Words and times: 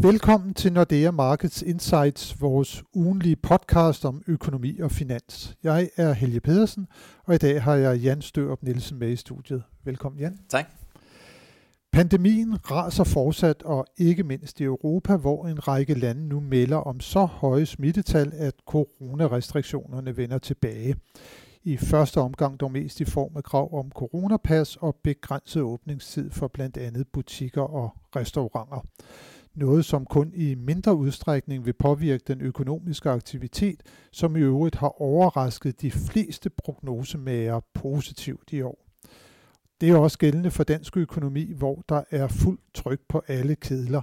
Velkommen 0.00 0.54
til 0.54 0.72
Nordea 0.72 1.10
Markets 1.10 1.62
Insights, 1.62 2.40
vores 2.40 2.84
ugenlige 2.94 3.36
podcast 3.36 4.04
om 4.04 4.22
økonomi 4.26 4.78
og 4.78 4.90
finans. 4.90 5.56
Jeg 5.62 5.90
er 5.96 6.12
Helge 6.12 6.40
Pedersen, 6.40 6.86
og 7.24 7.34
i 7.34 7.38
dag 7.38 7.62
har 7.62 7.74
jeg 7.74 7.98
Jan 7.98 8.22
Størup 8.22 8.62
Nielsen 8.62 8.98
med 8.98 9.08
i 9.08 9.16
studiet. 9.16 9.62
Velkommen 9.84 10.20
Jan. 10.20 10.38
Tak. 10.48 10.66
Pandemien 11.92 12.70
raser 12.70 13.04
fortsat, 13.04 13.62
og 13.62 13.86
ikke 13.98 14.22
mindst 14.22 14.60
i 14.60 14.64
Europa, 14.64 15.16
hvor 15.16 15.46
en 15.46 15.68
række 15.68 15.94
lande 15.94 16.28
nu 16.28 16.40
melder 16.40 16.76
om 16.76 17.00
så 17.00 17.24
høje 17.24 17.66
smittetal, 17.66 18.32
at 18.34 18.54
coronarestriktionerne 18.66 20.16
vender 20.16 20.38
tilbage. 20.38 20.96
I 21.64 21.76
første 21.76 22.20
omgang 22.20 22.60
dog 22.60 22.72
mest 22.72 23.00
i 23.00 23.04
form 23.04 23.36
af 23.36 23.44
krav 23.44 23.78
om 23.78 23.90
coronapas 23.90 24.76
og 24.76 24.96
begrænset 25.04 25.62
åbningstid 25.62 26.30
for 26.30 26.48
blandt 26.48 26.76
andet 26.76 27.06
butikker 27.12 27.62
og 27.62 27.90
restauranter 28.16 28.86
noget 29.54 29.84
som 29.84 30.04
kun 30.04 30.32
i 30.34 30.54
mindre 30.54 30.94
udstrækning 30.94 31.66
vil 31.66 31.72
påvirke 31.72 32.24
den 32.26 32.40
økonomiske 32.40 33.10
aktivitet, 33.10 33.82
som 34.12 34.36
i 34.36 34.40
øvrigt 34.40 34.76
har 34.76 35.02
overrasket 35.02 35.80
de 35.80 35.90
fleste 35.90 36.50
prognosemager 36.50 37.60
positivt 37.74 38.52
i 38.52 38.62
år. 38.62 38.86
Det 39.80 39.90
er 39.90 39.96
også 39.96 40.18
gældende 40.18 40.50
for 40.50 40.64
dansk 40.64 40.96
økonomi, 40.96 41.52
hvor 41.52 41.84
der 41.88 42.02
er 42.10 42.28
fuldt 42.28 42.74
tryk 42.74 43.00
på 43.08 43.22
alle 43.28 43.56
kedler. 43.56 44.02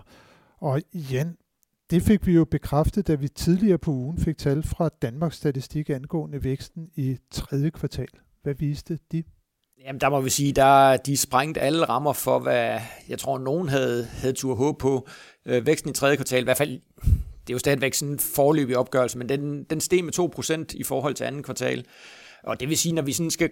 Og 0.58 0.82
igen, 0.92 1.38
det 1.90 2.02
fik 2.02 2.28
vi 2.28 2.34
jo 2.34 2.46
bekræftet, 2.46 3.08
da 3.08 3.16
vi 3.16 3.28
tidligere 3.28 3.78
på 3.78 3.92
ugen 3.92 4.18
fik 4.18 4.38
tal 4.38 4.64
fra 4.64 4.90
Danmarks 5.02 5.36
Statistik 5.36 5.90
angående 5.90 6.44
væksten 6.44 6.90
i 6.96 7.18
tredje 7.32 7.70
kvartal. 7.70 8.08
Hvad 8.44 8.54
viste 8.54 9.00
de? 9.12 9.24
Jamen, 9.86 10.02
der 10.02 10.10
må 10.10 10.22
vi 10.22 10.30
sige, 10.30 10.54
der 10.54 10.98
de 10.98 11.18
sprængt 11.18 11.58
alle 11.58 11.86
rammer 11.86 12.14
for, 12.14 12.40
hvad 12.40 12.80
jeg 13.10 13.20
tror, 13.20 13.38
nogen 13.38 13.70
havde, 13.70 14.06
havde 14.06 14.34
tur 14.34 14.56
håb 14.56 14.80
på. 14.80 15.08
Øh, 15.46 15.66
væksten 15.66 15.90
i 15.92 15.94
tredje 15.94 16.16
kvartal, 16.16 16.42
i 16.42 16.44
hvert 16.44 16.58
fald, 16.58 16.82
det 17.48 17.50
er 17.50 17.54
jo 17.54 17.60
stadigvæk 17.60 17.94
sådan 17.94 18.14
en 18.14 18.20
forløbig 18.20 18.78
opgørelse, 18.78 19.18
men 19.18 19.30
den, 19.30 19.64
den 19.64 19.82
steg 19.82 20.04
med 20.04 20.20
2% 20.72 20.78
i 20.80 20.84
forhold 20.84 21.14
til 21.14 21.24
anden 21.24 21.44
kvartal. 21.44 21.86
Og 22.44 22.60
det 22.60 22.70
vil 22.70 22.78
sige, 22.78 22.96
når 22.96 23.02
vi 23.02 23.14
sådan 23.14 23.32
skal 23.32 23.50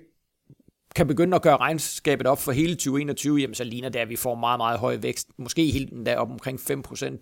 kan 0.95 1.07
begynde 1.07 1.35
at 1.35 1.41
gøre 1.41 1.57
regnskabet 1.57 2.27
op 2.27 2.39
for 2.39 2.51
hele 2.51 2.75
2021, 2.75 3.37
jamen 3.37 3.55
så 3.55 3.63
ligner 3.63 3.89
det, 3.89 3.99
at 3.99 4.09
vi 4.09 4.15
får 4.15 4.35
meget, 4.35 4.59
meget 4.59 4.79
høj 4.79 4.97
vækst. 5.01 5.27
Måske 5.37 5.71
helt 5.71 5.93
endda 5.93 6.15
op 6.15 6.31
omkring 6.31 6.59
5%. 6.59 7.17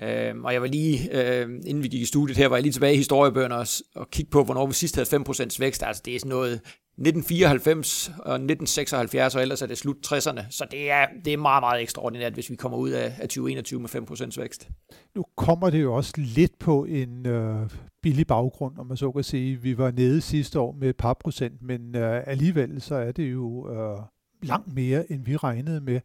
Øh, 0.00 0.34
og 0.44 0.52
jeg 0.52 0.60
var 0.60 0.68
lige, 0.68 0.98
øh, 1.12 1.48
inden 1.66 1.82
vi 1.82 1.88
gik 1.88 2.02
i 2.02 2.04
studiet 2.04 2.36
her, 2.38 2.48
var 2.48 2.56
jeg 2.56 2.62
lige 2.62 2.72
tilbage 2.72 2.94
i 2.94 2.96
historiebøgerne 2.96 3.56
og, 3.56 3.66
og 3.94 4.10
kigge 4.10 4.30
på, 4.30 4.44
hvornår 4.44 4.66
vi 4.66 4.72
sidst 4.72 4.96
havde 4.96 5.24
5% 5.28 5.56
vækst. 5.58 5.82
Altså 5.82 6.02
det 6.04 6.14
er 6.14 6.18
sådan 6.18 6.28
noget 6.28 6.60
1994 6.98 8.08
og 8.08 8.34
1976, 8.34 9.34
og 9.34 9.42
ellers 9.42 9.62
er 9.62 9.66
det 9.66 9.78
slut 9.78 9.96
60'erne. 10.06 10.40
Så 10.50 10.66
det 10.70 10.90
er, 10.90 11.06
det 11.24 11.32
er 11.32 11.36
meget, 11.36 11.62
meget 11.62 11.82
ekstraordinært, 11.82 12.32
hvis 12.32 12.50
vi 12.50 12.56
kommer 12.56 12.78
ud 12.78 12.90
af, 12.90 13.04
af 13.04 13.28
2021 13.28 13.80
med 13.80 13.88
5% 13.88 14.40
vækst. 14.40 14.68
Nu 15.14 15.24
kommer 15.36 15.70
det 15.70 15.82
jo 15.82 15.94
også 15.94 16.12
lidt 16.16 16.58
på 16.58 16.84
en 16.84 17.26
øh, 17.26 17.70
billig 18.02 18.26
baggrund, 18.26 18.78
om 18.78 18.86
man 18.86 18.96
så 18.96 19.12
kan 19.12 19.24
sige. 19.24 19.56
Vi 19.56 19.78
var 19.78 19.90
nede 19.90 20.20
sidste 20.20 20.60
år 20.60 20.72
med 20.72 20.88
et 20.88 20.96
par 20.96 21.14
procent, 21.20 21.62
men 21.62 21.96
øh, 21.96 22.22
alligevel 22.26 22.80
så 22.80 22.94
er 22.94 23.12
det 23.12 23.32
jo 23.32 23.70
øh, 23.70 23.98
langt 24.42 24.74
mere, 24.74 25.12
end 25.12 25.24
vi 25.24 25.36
regnede 25.36 25.80
med 25.80 26.00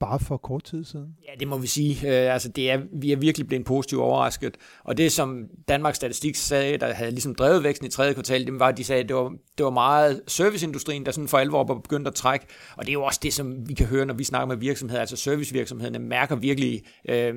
bare 0.00 0.20
for 0.20 0.36
kort 0.36 0.64
tid 0.64 0.84
siden. 0.84 1.16
Ja, 1.28 1.32
det 1.40 1.48
må 1.48 1.58
vi 1.58 1.66
sige. 1.66 2.08
Øh, 2.08 2.32
altså, 2.32 2.48
det 2.48 2.70
er, 2.70 2.80
vi 2.92 3.12
er 3.12 3.16
virkelig 3.16 3.46
blevet 3.46 3.66
positivt 3.66 4.00
overrasket. 4.00 4.56
Og 4.84 4.96
det, 4.96 5.12
som 5.12 5.44
Danmarks 5.68 5.96
Statistik 5.96 6.34
sagde, 6.34 6.78
der 6.78 6.92
havde 6.92 7.10
ligesom 7.10 7.34
drevet 7.34 7.64
væksten 7.64 7.86
i 7.86 7.90
tredje 7.90 8.14
kvartal, 8.14 8.46
det 8.46 8.58
var, 8.58 8.68
at 8.68 8.76
de 8.76 8.84
sagde, 8.84 9.02
at 9.02 9.08
det 9.08 9.16
var, 9.16 9.32
det 9.58 9.64
var 9.64 9.70
meget 9.70 10.22
serviceindustrien, 10.26 11.06
der 11.06 11.12
sådan 11.12 11.28
for 11.28 11.38
alvor 11.38 11.64
var 11.64 11.74
begyndt 11.74 12.08
at 12.08 12.14
trække. 12.14 12.46
Og 12.76 12.84
det 12.84 12.88
er 12.88 12.92
jo 12.92 13.04
også 13.04 13.20
det, 13.22 13.32
som 13.32 13.68
vi 13.68 13.74
kan 13.74 13.86
høre, 13.86 14.06
når 14.06 14.14
vi 14.14 14.24
snakker 14.24 14.46
med 14.46 14.56
virksomheder. 14.56 15.00
Altså 15.00 15.16
servicevirksomhederne 15.16 15.98
mærker 15.98 16.36
virkelig 16.36 16.82
øh, 17.08 17.34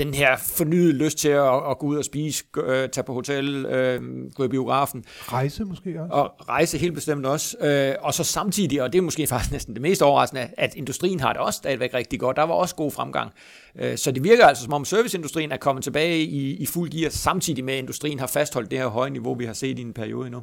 den 0.00 0.14
her 0.14 0.36
fornyede 0.36 0.92
lyst 0.92 1.18
til 1.18 1.28
at, 1.28 1.70
at 1.70 1.78
gå 1.78 1.86
ud 1.86 1.96
og 1.96 2.04
spise, 2.04 2.44
øh, 2.56 2.88
tage 2.88 3.04
på 3.04 3.12
hotel, 3.12 3.66
øh, 3.66 4.00
gå 4.34 4.44
i 4.44 4.48
biografen. 4.48 5.04
Rejse 5.20 5.64
måske 5.64 6.00
også. 6.00 6.12
Og 6.12 6.48
rejse 6.48 6.78
helt 6.78 6.94
bestemt 6.94 7.26
også. 7.26 7.56
Øh, 7.60 7.94
og 8.00 8.14
så 8.14 8.24
samtidig, 8.24 8.82
og 8.82 8.92
det 8.92 8.98
er 8.98 9.02
måske 9.02 9.26
faktisk 9.32 9.52
næsten 9.52 9.74
det 9.74 9.82
mest 9.82 10.02
overraskende, 10.02 10.48
at 10.58 10.74
industrien 10.74 11.20
har 11.20 11.32
det 11.32 11.42
også 11.42 11.56
stadigvæk 11.56 11.94
rigtig 11.94 12.20
godt. 12.20 12.36
Der 12.36 12.42
var 12.42 12.54
også 12.54 12.74
god 12.74 12.90
fremgang. 12.90 13.32
Øh, 13.78 13.96
så 13.96 14.12
det 14.12 14.24
virker 14.24 14.46
altså 14.46 14.64
som 14.64 14.72
om 14.72 14.84
serviceindustrien 14.84 15.52
er 15.52 15.56
kommet 15.56 15.84
tilbage 15.84 16.18
i, 16.18 16.56
i 16.56 16.66
fuld 16.66 16.90
gear, 16.90 17.10
samtidig 17.10 17.64
med 17.64 17.74
at 17.74 17.78
industrien 17.78 18.18
har 18.18 18.26
fastholdt 18.26 18.70
det 18.70 18.78
her 18.78 18.86
høje 18.86 19.10
niveau, 19.10 19.34
vi 19.34 19.44
har 19.44 19.52
set 19.52 19.78
i 19.78 19.82
en 19.82 19.92
periode 19.92 20.30
nu. 20.30 20.42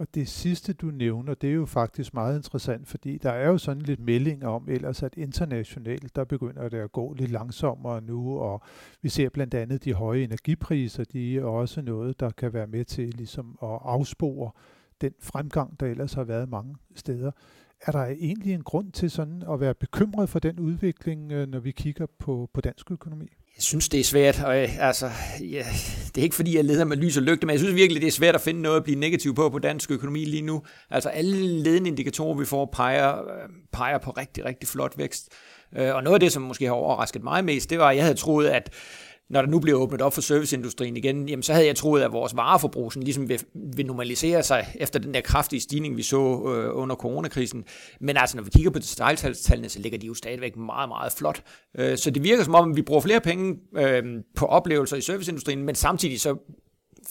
Og 0.00 0.14
det 0.14 0.28
sidste, 0.28 0.72
du 0.72 0.86
nævner, 0.86 1.34
det 1.34 1.50
er 1.50 1.54
jo 1.54 1.66
faktisk 1.66 2.14
meget 2.14 2.36
interessant, 2.36 2.88
fordi 2.88 3.18
der 3.18 3.30
er 3.30 3.48
jo 3.48 3.58
sådan 3.58 3.82
lidt 3.82 4.00
meldinger 4.00 4.48
om 4.48 4.68
ellers, 4.68 5.02
at 5.02 5.14
internationalt, 5.16 6.16
der 6.16 6.24
begynder 6.24 6.68
det 6.68 6.78
at 6.78 6.92
gå 6.92 7.12
lidt 7.12 7.30
langsommere 7.30 8.00
nu, 8.00 8.38
og 8.38 8.62
vi 9.02 9.08
ser 9.08 9.28
blandt 9.28 9.54
andet 9.54 9.84
de 9.84 9.94
høje 9.94 10.22
energipriser, 10.22 11.04
de 11.04 11.38
er 11.38 11.44
også 11.44 11.82
noget, 11.82 12.20
der 12.20 12.30
kan 12.30 12.52
være 12.52 12.66
med 12.66 12.84
til 12.84 13.08
ligesom 13.08 13.58
at 13.62 13.78
afspore 13.82 14.50
den 15.00 15.12
fremgang, 15.18 15.80
der 15.80 15.86
ellers 15.86 16.12
har 16.12 16.24
været 16.24 16.48
mange 16.48 16.76
steder. 16.94 17.30
Er 17.86 17.92
der 17.92 18.04
egentlig 18.04 18.54
en 18.54 18.62
grund 18.62 18.92
til 18.92 19.10
sådan 19.10 19.42
at 19.52 19.60
være 19.60 19.74
bekymret 19.74 20.28
for 20.28 20.38
den 20.38 20.60
udvikling, 20.60 21.32
øh, 21.32 21.48
når 21.48 21.58
vi 21.58 21.70
kigger 21.70 22.06
på, 22.18 22.50
på 22.52 22.60
dansk 22.60 22.90
økonomi? 22.90 23.28
Jeg 23.60 23.64
synes, 23.64 23.88
det 23.88 24.00
er 24.00 24.04
svært, 24.04 24.42
og 24.42 24.62
øh, 24.62 24.86
altså, 24.86 25.10
ja, 25.40 25.64
det 26.14 26.18
er 26.18 26.22
ikke 26.22 26.36
fordi, 26.36 26.56
jeg 26.56 26.64
leder 26.64 26.84
med 26.84 26.96
lys 26.96 27.16
og 27.16 27.22
lygte, 27.22 27.46
men 27.46 27.52
jeg 27.52 27.60
synes 27.60 27.74
virkelig, 27.74 28.02
det 28.02 28.08
er 28.08 28.12
svært 28.12 28.34
at 28.34 28.40
finde 28.40 28.62
noget 28.62 28.76
at 28.76 28.84
blive 28.84 28.98
negativ 28.98 29.34
på 29.34 29.48
på 29.48 29.58
dansk 29.58 29.90
økonomi 29.90 30.24
lige 30.24 30.42
nu. 30.42 30.62
Altså 30.90 31.08
alle 31.08 31.62
ledende 31.62 31.88
indikatorer, 31.88 32.34
vi 32.38 32.44
får, 32.44 32.70
peger, 32.72 33.18
øh, 33.18 33.48
peger 33.72 33.98
på 33.98 34.10
rigtig, 34.10 34.44
rigtig 34.44 34.68
flot 34.68 34.98
vækst. 34.98 35.28
Øh, 35.76 35.94
og 35.94 36.02
noget 36.02 36.14
af 36.14 36.20
det, 36.20 36.32
som 36.32 36.42
måske 36.42 36.66
har 36.66 36.72
overrasket 36.72 37.22
mig 37.22 37.44
mest, 37.44 37.70
det 37.70 37.78
var, 37.78 37.88
at 37.88 37.96
jeg 37.96 38.04
havde 38.04 38.16
troet, 38.16 38.46
at 38.46 38.72
når 39.30 39.42
der 39.42 39.48
nu 39.48 39.58
bliver 39.58 39.78
åbnet 39.78 40.02
op 40.02 40.14
for 40.14 40.20
serviceindustrien 40.20 40.96
igen, 40.96 41.28
jamen 41.28 41.42
så 41.42 41.52
havde 41.52 41.66
jeg 41.66 41.76
troet, 41.76 42.02
at 42.02 42.12
vores 42.12 42.36
vareforbrug 42.36 42.92
sådan 42.92 43.02
ligesom 43.02 43.28
vil, 43.28 43.40
vil 43.76 43.86
normalisere 43.86 44.42
sig 44.42 44.66
efter 44.74 44.98
den 44.98 45.14
der 45.14 45.20
kraftige 45.20 45.60
stigning, 45.60 45.96
vi 45.96 46.02
så 46.02 46.16
øh, 46.16 46.76
under 46.76 46.96
coronakrisen. 46.96 47.64
Men 48.00 48.16
altså, 48.16 48.36
når 48.36 48.44
vi 48.44 48.50
kigger 48.50 48.70
på 48.70 48.78
detaljtallene, 48.78 49.68
så 49.68 49.78
ligger 49.78 49.98
de 49.98 50.06
jo 50.06 50.14
stadigvæk 50.14 50.56
meget, 50.56 50.88
meget 50.88 51.12
flot. 51.12 51.42
Øh, 51.78 51.98
så 51.98 52.10
det 52.10 52.24
virker 52.24 52.44
som 52.44 52.54
om, 52.54 52.76
vi 52.76 52.82
bruger 52.82 53.00
flere 53.00 53.20
penge 53.20 53.58
øh, 53.76 54.04
på 54.36 54.46
oplevelser 54.46 54.96
i 54.96 55.00
serviceindustrien, 55.00 55.62
men 55.62 55.74
samtidig 55.74 56.20
så 56.20 56.36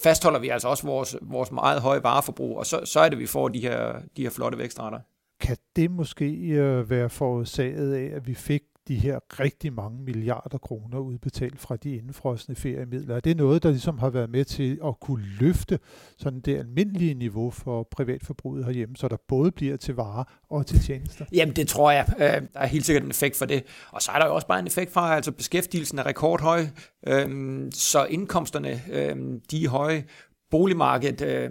fastholder 0.04 0.40
vi 0.40 0.50
altså 0.50 0.68
også 0.68 0.88
vores, 0.88 1.16
vores 1.22 1.52
meget 1.52 1.82
høje 1.82 2.04
vareforbrug, 2.04 2.58
og 2.58 2.66
så, 2.66 2.82
så 2.86 3.00
er 3.00 3.10
det, 3.10 3.20
vi 3.20 3.26
får 3.26 3.48
de 3.48 3.60
her, 3.60 3.94
de 4.18 4.22
her 4.24 4.30
flotte 4.30 4.58
vækstrater. 4.58 5.00
Kan 5.42 5.58
det 5.76 5.92
måske 5.92 6.26
øh, 6.34 6.90
være 6.90 7.10
forårsaget 7.10 7.94
af, 7.94 8.16
at 8.16 8.28
vi 8.28 8.34
fik 8.34 8.62
de 8.90 8.96
her 8.96 9.20
rigtig 9.40 9.74
mange 9.74 10.04
milliarder 10.04 10.58
kroner 10.58 11.00
udbetalt 11.00 11.60
fra 11.60 11.76
de 11.76 11.96
indfrosne 11.96 12.56
feriemidler. 12.56 13.16
Er 13.16 13.20
det 13.20 13.38
noget, 13.38 13.64
der 13.64 13.70
ligesom 13.70 13.98
har 13.98 14.10
været 14.10 14.30
med 14.30 14.46
til 14.46 14.80
at 14.86 15.00
kunne 15.00 15.26
løfte 15.40 15.80
sådan 16.18 16.40
det 16.40 16.58
almindelige 16.58 17.14
niveau 17.14 17.52
for 17.52 17.88
privatforbruget 17.92 18.66
herhjemme, 18.66 18.96
så 18.96 19.08
der 19.08 19.18
både 19.28 19.52
bliver 19.52 19.78
til 19.78 19.96
varer 19.96 20.24
og 20.50 20.66
til 20.66 20.80
tjenester? 20.80 21.26
Jamen 21.32 21.56
det 21.56 21.68
tror 21.68 21.92
jeg. 21.92 22.06
Øh, 22.20 22.26
der 22.54 22.60
er 22.60 22.66
helt 22.66 22.86
sikkert 22.86 23.04
en 23.04 23.10
effekt 23.10 23.36
for 23.36 23.46
det. 23.46 23.64
Og 23.92 24.02
så 24.02 24.12
er 24.12 24.20
der 24.20 24.26
jo 24.26 24.36
også 24.36 24.48
bare 24.48 24.60
en 24.60 24.68
effekt 24.68 24.92
fra, 24.92 25.16
altså 25.16 25.32
beskæftigelsen 25.32 26.00
er 26.00 26.06
rekordhøj, 26.06 26.66
øhm, 27.08 27.72
så 27.72 28.06
indkomsterne 28.06 28.82
øhm, 28.92 29.42
de 29.52 29.64
er 29.64 29.70
høje. 29.70 30.04
Boligmarkedet 30.52 31.22
øh, 31.22 31.50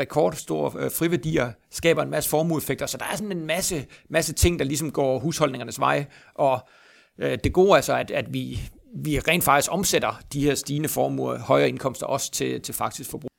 rekordstore 0.00 0.84
øh, 0.84 0.90
friværdier 0.90 1.52
skaber 1.70 2.02
en 2.02 2.10
masse 2.10 2.30
formueeffekter, 2.30 2.86
så 2.86 2.98
der 2.98 3.04
er 3.12 3.16
sådan 3.16 3.36
en 3.36 3.46
masse, 3.46 3.86
masse 4.08 4.32
ting, 4.32 4.58
der 4.58 4.64
ligesom 4.64 4.90
går 4.90 5.18
husholdningernes 5.18 5.80
vej, 5.80 6.04
og 6.34 6.60
øh, 7.18 7.38
det 7.44 7.52
gode 7.52 7.76
er 7.76 7.80
så, 7.80 7.96
at, 7.96 8.10
at 8.10 8.34
vi, 8.34 8.60
vi 8.94 9.18
rent 9.18 9.44
faktisk 9.44 9.72
omsætter 9.72 10.20
de 10.32 10.44
her 10.44 10.54
stigende 10.54 10.88
formuer, 10.88 11.38
højere 11.38 11.68
indkomster 11.68 12.06
også 12.06 12.30
til, 12.30 12.60
til 12.60 12.74
faktisk 12.74 13.10
forbrug. 13.10 13.30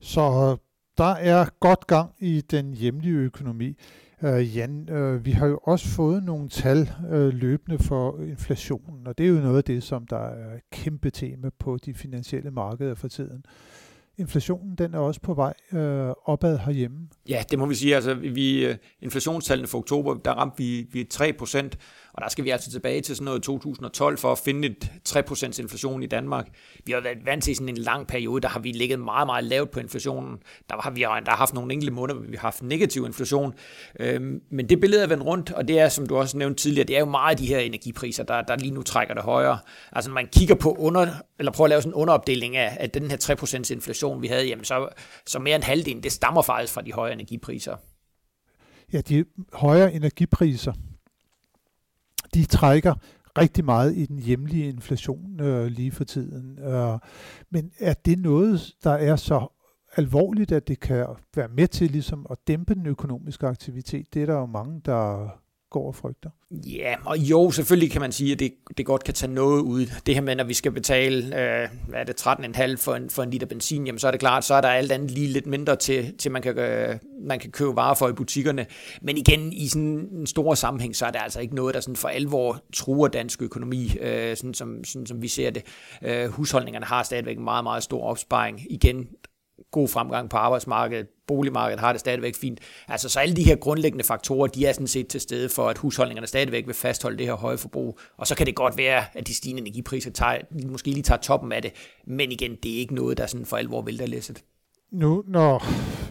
Så 0.00 0.20
øh, 0.20 0.58
der 0.98 1.14
er 1.14 1.46
godt 1.60 1.86
gang 1.86 2.10
i 2.18 2.40
den 2.40 2.74
hjemlige 2.74 3.14
økonomi. 3.14 3.76
Uh, 4.22 4.56
Jan, 4.56 4.88
uh, 4.90 5.24
vi 5.24 5.30
har 5.30 5.46
jo 5.46 5.60
også 5.62 5.88
fået 5.88 6.22
nogle 6.22 6.48
tal 6.48 6.90
uh, 7.12 7.28
løbende 7.28 7.78
for 7.78 8.18
inflationen, 8.20 9.06
og 9.06 9.18
det 9.18 9.26
er 9.26 9.30
jo 9.30 9.40
noget 9.40 9.56
af 9.56 9.64
det, 9.64 9.82
som 9.82 10.06
der 10.06 10.18
er 10.18 10.54
et 10.54 10.60
kæmpe 10.72 11.10
tema 11.10 11.50
på 11.58 11.78
de 11.84 11.94
finansielle 11.94 12.50
markeder 12.50 12.94
for 12.94 13.08
tiden 13.08 13.44
inflationen 14.18 14.74
den 14.74 14.94
er 14.94 14.98
også 14.98 15.20
på 15.20 15.34
vej 15.34 15.54
øh, 15.72 16.12
opad 16.24 16.58
herhjemme. 16.58 16.98
Ja, 17.28 17.44
det 17.50 17.58
må 17.58 17.66
vi 17.66 17.74
sige. 17.74 17.94
Altså, 17.94 18.14
vi, 18.14 18.66
øh, 18.66 18.76
inflationstallene 19.00 19.68
for 19.68 19.78
oktober, 19.78 20.14
der 20.14 20.30
ramte 20.30 20.58
vi, 20.58 20.86
vi 20.92 21.04
3 21.04 21.32
procent, 21.32 21.78
og 22.16 22.22
der 22.22 22.28
skal 22.28 22.44
vi 22.44 22.50
altså 22.50 22.70
tilbage 22.70 23.00
til 23.00 23.16
sådan 23.16 23.24
noget 23.24 23.42
2012 23.42 24.18
for 24.18 24.32
at 24.32 24.38
finde 24.38 24.68
et 24.68 24.90
3% 25.08 25.60
inflation 25.62 26.02
i 26.02 26.06
Danmark. 26.06 26.46
Vi 26.84 26.92
har 26.92 27.00
været 27.00 27.18
vant 27.24 27.44
til 27.44 27.56
sådan 27.56 27.68
en 27.68 27.76
lang 27.76 28.06
periode, 28.06 28.40
der 28.40 28.48
har 28.48 28.60
vi 28.60 28.72
ligget 28.72 28.98
meget, 28.98 29.26
meget 29.26 29.44
lavt 29.44 29.70
på 29.70 29.80
inflationen. 29.80 30.38
Der 30.70 30.80
har 30.80 30.90
vi 30.90 31.00
der 31.00 31.30
har 31.30 31.36
haft 31.36 31.54
nogle 31.54 31.72
enkelte 31.72 31.92
måneder, 31.92 32.18
hvor 32.18 32.30
vi 32.30 32.36
har 32.36 32.40
haft 32.40 32.62
negativ 32.62 33.06
inflation. 33.06 33.54
Øhm, 34.00 34.40
men 34.50 34.68
det 34.68 34.80
billede 34.80 35.02
er 35.02 35.06
vendt 35.06 35.24
rundt, 35.24 35.52
og 35.52 35.68
det 35.68 35.78
er, 35.78 35.88
som 35.88 36.06
du 36.06 36.16
også 36.16 36.38
nævnte 36.38 36.62
tidligere, 36.62 36.86
det 36.86 36.96
er 36.96 37.00
jo 37.00 37.06
meget 37.06 37.30
af 37.30 37.36
de 37.36 37.46
her 37.46 37.58
energipriser, 37.58 38.24
der, 38.24 38.42
der 38.42 38.56
lige 38.56 38.70
nu 38.70 38.82
trækker 38.82 39.14
det 39.14 39.22
højere. 39.22 39.58
Altså 39.92 40.10
når 40.10 40.14
man 40.14 40.26
kigger 40.26 40.54
på 40.54 40.74
under, 40.74 41.06
eller 41.38 41.52
prøver 41.52 41.66
at 41.66 41.70
lave 41.70 41.82
sådan 41.82 41.90
en 41.90 41.94
underopdeling 41.94 42.56
af, 42.56 42.76
af 42.80 42.90
den 42.90 43.10
her 43.10 43.16
3% 43.68 43.72
inflation, 43.72 44.22
vi 44.22 44.26
havde, 44.26 44.46
jamen 44.46 44.64
så, 44.64 44.88
så 45.26 45.38
mere 45.38 45.56
end 45.56 45.64
halvdelen, 45.64 46.02
det 46.02 46.12
stammer 46.12 46.42
faktisk 46.42 46.72
fra 46.72 46.82
de 46.82 46.92
høje 46.92 47.12
energipriser. 47.12 47.76
Ja, 48.92 49.00
de 49.00 49.24
højere 49.52 49.94
energipriser, 49.94 50.72
de 52.34 52.44
trækker 52.44 52.94
rigtig 53.38 53.64
meget 53.64 53.96
i 53.96 54.06
den 54.06 54.18
hjemlige 54.18 54.68
inflation 54.68 55.40
øh, 55.40 55.66
lige 55.66 55.92
for 55.92 56.04
tiden. 56.04 56.58
Øh, 56.58 56.98
men 57.50 57.70
er 57.80 57.94
det 57.94 58.18
noget, 58.18 58.74
der 58.84 58.90
er 58.92 59.16
så 59.16 59.46
alvorligt, 59.96 60.52
at 60.52 60.68
det 60.68 60.80
kan 60.80 61.06
være 61.36 61.48
med 61.48 61.68
til 61.68 61.90
ligesom 61.90 62.26
at 62.30 62.38
dæmpe 62.46 62.74
den 62.74 62.86
økonomiske 62.86 63.46
aktivitet? 63.46 64.14
Det 64.14 64.22
er 64.22 64.26
der 64.26 64.34
jo 64.34 64.46
mange, 64.46 64.80
der 64.84 65.28
går 65.76 65.86
og 65.86 65.94
frygter. 65.94 66.30
Ja, 66.50 66.94
og 67.04 67.18
jo, 67.18 67.50
selvfølgelig 67.50 67.90
kan 67.90 68.00
man 68.00 68.12
sige, 68.12 68.32
at 68.32 68.38
det, 68.38 68.52
det 68.78 68.86
godt 68.86 69.04
kan 69.04 69.14
tage 69.14 69.32
noget 69.32 69.60
ud. 69.60 69.86
Det 70.06 70.14
her 70.14 70.22
med, 70.22 70.36
når 70.36 70.44
vi 70.44 70.54
skal 70.54 70.72
betale, 70.72 71.18
øh, 71.26 71.68
hvad 71.88 72.00
er 72.00 72.04
det, 72.04 72.26
13,5 72.26 72.76
for 72.76 72.94
en, 72.94 73.10
for 73.10 73.22
en 73.22 73.30
liter 73.30 73.46
benzin, 73.46 73.86
jamen 73.86 73.98
så 73.98 74.06
er 74.06 74.10
det 74.10 74.20
klart, 74.20 74.44
så 74.44 74.54
er 74.54 74.60
der 74.60 74.68
alt 74.68 74.92
andet 74.92 75.10
lige 75.10 75.26
lidt 75.28 75.46
mindre 75.46 75.76
til, 75.76 76.18
til 76.18 76.32
man, 76.32 76.42
kan, 76.42 76.58
øh, 76.58 76.98
man 77.20 77.38
kan 77.38 77.50
købe 77.50 77.76
varer 77.76 77.94
for 77.94 78.08
i 78.08 78.12
butikkerne. 78.12 78.66
Men 79.02 79.16
igen, 79.16 79.52
i 79.52 79.68
sådan 79.68 80.08
en 80.12 80.26
stor 80.26 80.54
sammenhæng, 80.54 80.96
så 80.96 81.06
er 81.06 81.10
det 81.10 81.20
altså 81.22 81.40
ikke 81.40 81.54
noget, 81.54 81.74
der 81.74 81.80
sådan 81.80 81.96
for 81.96 82.08
alvor 82.08 82.60
truer 82.72 83.08
dansk 83.08 83.42
økonomi, 83.42 83.96
øh, 84.00 84.36
sådan, 84.36 84.54
som, 84.54 84.84
sådan 84.84 85.06
som 85.06 85.22
vi 85.22 85.28
ser 85.28 85.50
det. 85.50 85.62
Øh, 86.02 86.28
husholdningerne 86.28 86.86
har 86.86 87.02
stadigvæk 87.02 87.36
en 87.36 87.44
meget, 87.44 87.64
meget 87.64 87.82
stor 87.82 88.02
opsparing. 88.02 88.72
Igen, 88.72 89.08
god 89.76 89.88
fremgang 89.88 90.30
på 90.30 90.36
arbejdsmarkedet, 90.36 91.06
boligmarkedet 91.26 91.80
har 91.80 91.92
det 91.92 92.00
stadigvæk 92.00 92.34
fint. 92.34 92.60
Altså, 92.88 93.08
så 93.08 93.20
alle 93.20 93.36
de 93.36 93.42
her 93.42 93.56
grundlæggende 93.56 94.04
faktorer, 94.04 94.46
de 94.46 94.66
er 94.66 94.72
sådan 94.72 94.86
set 94.86 95.08
til 95.08 95.20
stede 95.20 95.48
for, 95.48 95.68
at 95.68 95.78
husholdningerne 95.78 96.26
stadigvæk 96.26 96.66
vil 96.66 96.74
fastholde 96.74 97.18
det 97.18 97.26
her 97.26 97.34
høje 97.34 97.58
forbrug. 97.58 97.98
Og 98.16 98.26
så 98.26 98.34
kan 98.34 98.46
det 98.46 98.54
godt 98.54 98.78
være, 98.78 99.04
at 99.14 99.26
de 99.26 99.34
stigende 99.34 99.60
energipriser 99.60 100.10
tager, 100.10 100.38
måske 100.70 100.90
lige 100.90 101.02
tager 101.02 101.20
toppen 101.20 101.52
af 101.52 101.62
det, 101.62 101.72
men 102.06 102.32
igen, 102.32 102.56
det 102.62 102.74
er 102.74 102.78
ikke 102.78 102.94
noget, 102.94 103.18
der 103.18 103.26
sådan 103.26 103.46
for 103.46 103.56
alvor 103.56 103.82
vælter 103.82 104.06
læsset. 104.06 104.44
Nu, 104.92 105.24
når 105.26 105.64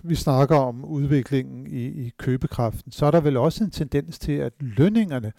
vi 0.07 0.15
snakker 0.15 0.56
om 0.56 0.85
udviklingen 0.85 1.67
i, 1.67 1.85
i 1.85 2.12
købekraften, 2.17 2.91
så 2.91 3.06
er 3.06 3.12
der 3.12 3.21
vel 3.21 3.38
også 3.38 3.63
en 3.63 3.71
tendens 3.71 4.19
til, 4.19 4.31
at 4.31 4.53
lønningerne 4.59 5.31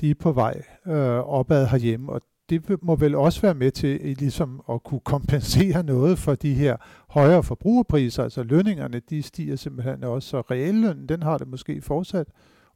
de 0.00 0.10
er 0.10 0.14
på 0.14 0.32
vej 0.32 0.62
øh, 0.86 1.18
opad 1.18 1.66
herhjemme, 1.66 2.12
og 2.12 2.20
det 2.50 2.82
må 2.82 2.96
vel 2.96 3.14
også 3.14 3.40
være 3.40 3.54
med 3.54 3.70
til 3.70 4.00
ligesom 4.18 4.62
at 4.70 4.82
kunne 4.84 5.00
kompensere 5.04 5.82
noget 5.82 6.18
for 6.18 6.34
de 6.34 6.54
her 6.54 6.76
højere 7.08 7.42
forbrugerpriser, 7.42 8.22
altså 8.22 8.42
lønningerne, 8.42 9.00
de 9.10 9.22
stiger 9.22 9.56
simpelthen 9.56 10.04
også, 10.04 10.28
så 10.28 10.40
reallønnen, 10.40 11.08
den 11.08 11.22
har 11.22 11.38
det 11.38 11.48
måske 11.48 11.82
fortsat 11.82 12.26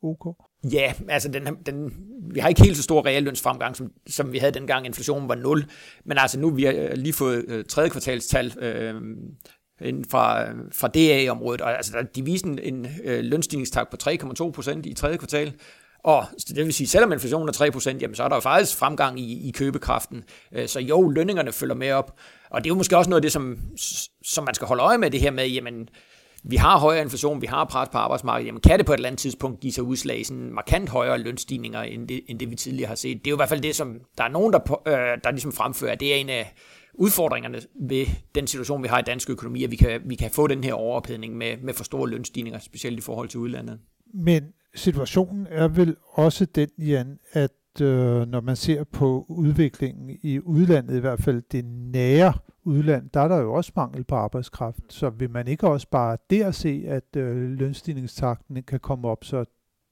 ok. 0.02 0.36
Ja, 0.72 0.92
altså 1.08 1.28
den, 1.28 1.56
den, 1.66 1.92
vi 2.34 2.40
har 2.40 2.48
ikke 2.48 2.62
helt 2.62 2.76
så 2.76 2.82
stor 2.82 3.06
reallønsfremgang, 3.06 3.76
som, 3.76 3.92
som 4.06 4.32
vi 4.32 4.38
havde 4.38 4.52
dengang 4.52 4.86
inflationen 4.86 5.28
var 5.28 5.34
0, 5.34 5.64
men 6.04 6.18
altså 6.18 6.40
nu 6.40 6.50
vi 6.50 6.64
har 6.64 6.72
øh, 6.72 6.92
lige 6.94 7.12
fået 7.12 7.44
øh, 7.48 7.64
tredje 7.64 7.90
kvartalstal 7.90 8.52
øh, 8.60 8.94
fra, 10.10 10.50
øh, 10.50 10.56
fra 10.72 10.88
DA-området, 10.88 11.60
og 11.60 11.76
altså 11.76 12.06
de 12.14 12.24
viser 12.24 12.46
en, 12.46 12.58
en 12.58 12.86
øh, 13.04 13.24
lønstigningstakt 13.24 13.90
på 13.90 13.96
3,2 14.02 14.50
procent 14.50 14.86
i 14.86 14.94
tredje 14.94 15.16
kvartal, 15.16 15.54
og 16.04 16.26
det 16.48 16.64
vil 16.64 16.74
sige, 16.74 16.86
selvom 16.86 17.12
inflationen 17.12 17.48
er 17.48 17.52
3%, 17.52 17.98
jamen, 18.00 18.14
så 18.14 18.22
er 18.22 18.28
der 18.28 18.36
jo 18.36 18.40
faktisk 18.40 18.76
fremgang 18.76 19.20
i, 19.20 19.48
i 19.48 19.50
købekraften. 19.50 20.24
Øh, 20.52 20.68
så 20.68 20.80
jo, 20.80 21.08
lønningerne 21.08 21.52
følger 21.52 21.74
med 21.74 21.92
op. 21.92 22.18
Og 22.50 22.64
det 22.64 22.70
er 22.70 22.74
jo 22.74 22.76
måske 22.76 22.96
også 22.96 23.10
noget 23.10 23.18
af 23.18 23.22
det, 23.22 23.32
som, 23.32 23.58
som 24.24 24.44
man 24.44 24.54
skal 24.54 24.66
holde 24.66 24.82
øje 24.82 24.98
med, 24.98 25.10
det 25.10 25.20
her 25.20 25.30
med, 25.30 25.48
jamen, 25.48 25.88
vi 26.42 26.56
har 26.56 26.78
højere 26.78 27.02
inflation, 27.02 27.42
vi 27.42 27.46
har 27.46 27.64
pres 27.64 27.88
på 27.88 27.98
arbejdsmarkedet, 27.98 28.46
jamen 28.46 28.60
kan 28.60 28.78
det 28.78 28.86
på 28.86 28.92
et 28.92 28.96
eller 28.96 29.08
andet 29.08 29.18
tidspunkt 29.18 29.60
give 29.60 29.72
sig 29.72 29.84
udslag 29.84 30.20
i 30.20 30.24
sådan 30.24 30.54
markant 30.54 30.88
højere 30.88 31.18
lønstigninger, 31.18 31.82
end 31.82 32.08
det, 32.08 32.20
end 32.28 32.38
det 32.38 32.50
vi 32.50 32.56
tidligere 32.56 32.88
har 32.88 32.94
set. 32.94 33.18
Det 33.18 33.26
er 33.26 33.30
jo 33.30 33.36
i 33.36 33.38
hvert 33.38 33.48
fald 33.48 33.60
det, 33.60 33.76
som 33.76 34.00
der 34.18 34.24
er 34.24 34.28
nogen, 34.28 34.52
der, 34.52 34.88
øh, 34.88 35.18
der 35.24 35.30
ligesom 35.30 35.52
fremfører, 35.52 35.94
det 35.94 36.12
er 36.12 36.16
en 36.16 36.28
af 36.28 36.54
udfordringerne 36.94 37.60
ved 37.88 38.06
den 38.34 38.46
situation, 38.46 38.82
vi 38.82 38.88
har 38.88 38.98
i 38.98 39.02
dansk 39.02 39.30
økonomi, 39.30 39.64
at 39.64 39.70
vi 39.70 39.76
kan, 39.76 40.00
vi 40.04 40.14
kan 40.14 40.30
få 40.30 40.46
den 40.46 40.64
her 40.64 40.74
overophedning 40.74 41.36
med, 41.36 41.56
med 41.62 41.74
for 41.74 41.84
store 41.84 42.10
lønstigninger, 42.10 42.58
specielt 42.58 42.98
i 42.98 43.02
forhold 43.02 43.28
til 43.28 43.40
udlandet. 43.40 43.78
Men 44.14 44.52
situationen 44.74 45.46
er 45.50 45.68
vel 45.68 45.96
også 46.12 46.44
den, 46.44 46.68
Jan, 46.78 47.18
at 47.32 47.80
øh, 47.80 48.26
når 48.28 48.40
man 48.40 48.56
ser 48.56 48.84
på 48.84 49.26
udviklingen 49.28 50.18
i 50.22 50.40
udlandet, 50.40 50.96
i 50.96 51.00
hvert 51.00 51.22
fald 51.22 51.42
det 51.52 51.64
nære 51.64 52.32
udland, 52.64 53.10
der 53.10 53.20
er 53.20 53.28
der 53.28 53.36
jo 53.36 53.52
også 53.52 53.72
mangel 53.76 54.04
på 54.04 54.14
arbejdskraft. 54.14 54.80
Så 54.88 55.10
vil 55.10 55.30
man 55.30 55.48
ikke 55.48 55.68
også 55.68 55.88
bare 55.90 56.16
der 56.30 56.50
se, 56.50 56.84
at 56.86 57.16
øh, 57.16 57.36
lønstigningstakten 57.36 58.62
kan 58.62 58.80
komme 58.80 59.08
op, 59.08 59.24
så 59.24 59.44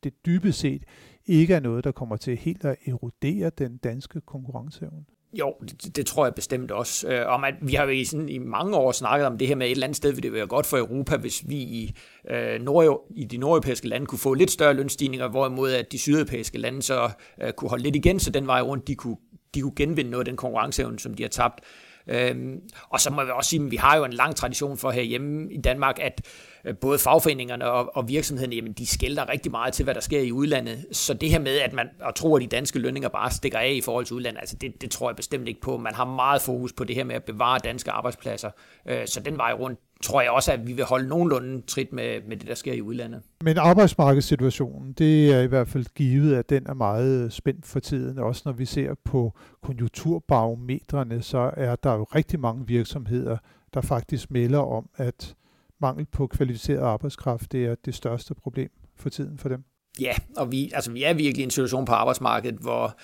det 0.04 0.26
dybest 0.26 0.58
set 0.58 0.84
ikke 1.26 1.54
er 1.54 1.60
noget, 1.60 1.84
der 1.84 1.92
kommer 1.92 2.16
til 2.16 2.36
helt 2.36 2.64
at 2.64 2.76
erodere 2.86 3.50
den 3.50 3.76
danske 3.76 4.20
konkurrenceevne? 4.20 5.04
Jo, 5.32 5.54
det, 5.60 5.96
det 5.96 6.06
tror 6.06 6.26
jeg 6.26 6.34
bestemt 6.34 6.70
også. 6.70 7.08
Øh, 7.08 7.26
om 7.26 7.44
at 7.44 7.54
vi 7.62 7.74
har 7.74 7.84
jo 7.84 7.90
i, 7.90 8.04
sådan, 8.04 8.28
i 8.28 8.38
mange 8.38 8.76
år 8.76 8.92
snakket 8.92 9.26
om 9.26 9.38
det 9.38 9.48
her 9.48 9.54
med 9.54 9.66
et 9.66 9.70
eller 9.70 9.86
andet 9.86 9.96
sted, 9.96 10.10
ville 10.12 10.22
det 10.22 10.32
være 10.32 10.46
godt 10.46 10.66
for 10.66 10.78
Europa, 10.78 11.16
hvis 11.16 11.42
vi 11.48 11.56
i, 11.56 11.94
øh, 12.30 12.60
nord, 12.60 13.06
i 13.10 13.24
de 13.24 13.36
nordeuropæiske 13.36 13.88
lande 13.88 14.06
kunne 14.06 14.18
få 14.18 14.34
lidt 14.34 14.50
større 14.50 14.74
lønstigninger, 14.74 15.28
hvorimod 15.28 15.72
at 15.72 15.92
de 15.92 15.98
sydeuropæiske 15.98 16.58
lande 16.58 16.82
så 16.82 17.10
øh, 17.42 17.52
kunne 17.52 17.68
holde 17.68 17.82
lidt 17.82 17.96
igen, 17.96 18.20
så 18.20 18.30
den 18.30 18.46
vej 18.46 18.60
rundt, 18.60 18.88
de 18.88 18.94
kunne, 18.94 19.16
de 19.54 19.60
kunne 19.60 19.74
genvinde 19.76 20.10
noget 20.10 20.20
af 20.20 20.24
den 20.24 20.36
konkurrenceevne, 20.36 20.98
som 20.98 21.14
de 21.14 21.22
har 21.22 21.30
tabt. 21.30 21.60
Øhm, 22.06 22.60
og 22.90 23.00
så 23.00 23.10
må 23.10 23.24
vi 23.24 23.30
også 23.30 23.50
sige, 23.50 23.64
at 23.64 23.70
vi 23.70 23.76
har 23.76 23.96
jo 23.96 24.04
en 24.04 24.12
lang 24.12 24.36
tradition 24.36 24.78
for 24.78 24.90
herhjemme 24.90 25.52
i 25.52 25.60
Danmark, 25.60 25.98
at 26.00 26.20
øh, 26.64 26.76
både 26.76 26.98
fagforeningerne 26.98 27.70
og, 27.70 27.96
og 27.96 28.08
virksomhederne, 28.08 28.54
jamen, 28.56 28.72
de 28.72 28.86
skælder 28.86 29.28
rigtig 29.28 29.50
meget 29.50 29.74
til, 29.74 29.84
hvad 29.84 29.94
der 29.94 30.00
sker 30.00 30.20
i 30.20 30.32
udlandet. 30.32 30.86
Så 30.92 31.14
det 31.14 31.30
her 31.30 31.38
med, 31.38 31.58
at 31.58 31.72
man 31.72 31.88
og 32.00 32.14
tror, 32.14 32.36
at 32.36 32.42
de 32.42 32.46
danske 32.46 32.78
lønninger 32.78 33.08
bare 33.08 33.30
stikker 33.30 33.58
af 33.58 33.70
i 33.70 33.80
forhold 33.80 34.04
til 34.04 34.16
udlandet, 34.16 34.40
altså 34.40 34.56
det, 34.56 34.82
det 34.82 34.90
tror 34.90 35.10
jeg 35.10 35.16
bestemt 35.16 35.48
ikke 35.48 35.60
på. 35.60 35.76
Man 35.76 35.94
har 35.94 36.04
meget 36.04 36.42
fokus 36.42 36.72
på 36.72 36.84
det 36.84 36.96
her 36.96 37.04
med 37.04 37.14
at 37.14 37.24
bevare 37.24 37.58
danske 37.58 37.90
arbejdspladser. 37.90 38.50
Øh, 38.86 39.06
så 39.06 39.20
den 39.20 39.38
vej 39.38 39.52
rundt, 39.52 39.78
tror 40.02 40.20
jeg 40.20 40.30
også, 40.30 40.52
at 40.52 40.66
vi 40.66 40.72
vil 40.72 40.84
holde 40.84 41.08
nogenlunde 41.08 41.62
trit 41.66 41.92
med, 41.92 42.20
med 42.28 42.36
det, 42.36 42.48
der 42.48 42.54
sker 42.54 42.72
i 42.72 42.82
udlandet. 42.82 43.22
Men 43.44 43.58
arbejdsmarkedssituationen, 43.58 44.92
det 44.92 45.32
er 45.32 45.40
i 45.40 45.46
hvert 45.46 45.68
fald 45.68 45.86
givet, 45.94 46.34
at 46.36 46.50
den 46.50 46.66
er 46.66 46.74
meget 46.74 47.32
spændt 47.32 47.66
for 47.66 47.80
tiden. 47.80 48.18
Også 48.18 48.42
når 48.44 48.52
vi 48.52 48.64
ser 48.64 48.94
på 49.04 49.32
konjunkturbarometrene, 49.62 51.22
så 51.22 51.50
er 51.56 51.76
der 51.76 51.92
jo 51.94 52.02
rigtig 52.02 52.40
mange 52.40 52.66
virksomheder, 52.66 53.36
der 53.74 53.80
faktisk 53.80 54.30
melder 54.30 54.58
om, 54.58 54.88
at 54.96 55.34
mangel 55.80 56.06
på 56.12 56.26
kvalificeret 56.26 56.80
arbejdskraft, 56.80 57.52
det 57.52 57.66
er 57.66 57.74
det 57.84 57.94
største 57.94 58.34
problem 58.34 58.70
for 58.96 59.08
tiden 59.08 59.38
for 59.38 59.48
dem. 59.48 59.64
Ja, 60.00 60.14
og 60.36 60.52
vi, 60.52 60.70
altså, 60.74 60.92
vi 60.92 61.02
er 61.02 61.14
virkelig 61.14 61.40
i 61.40 61.44
en 61.44 61.50
situation 61.50 61.84
på 61.84 61.92
arbejdsmarkedet, 61.92 62.58
hvor 62.60 62.96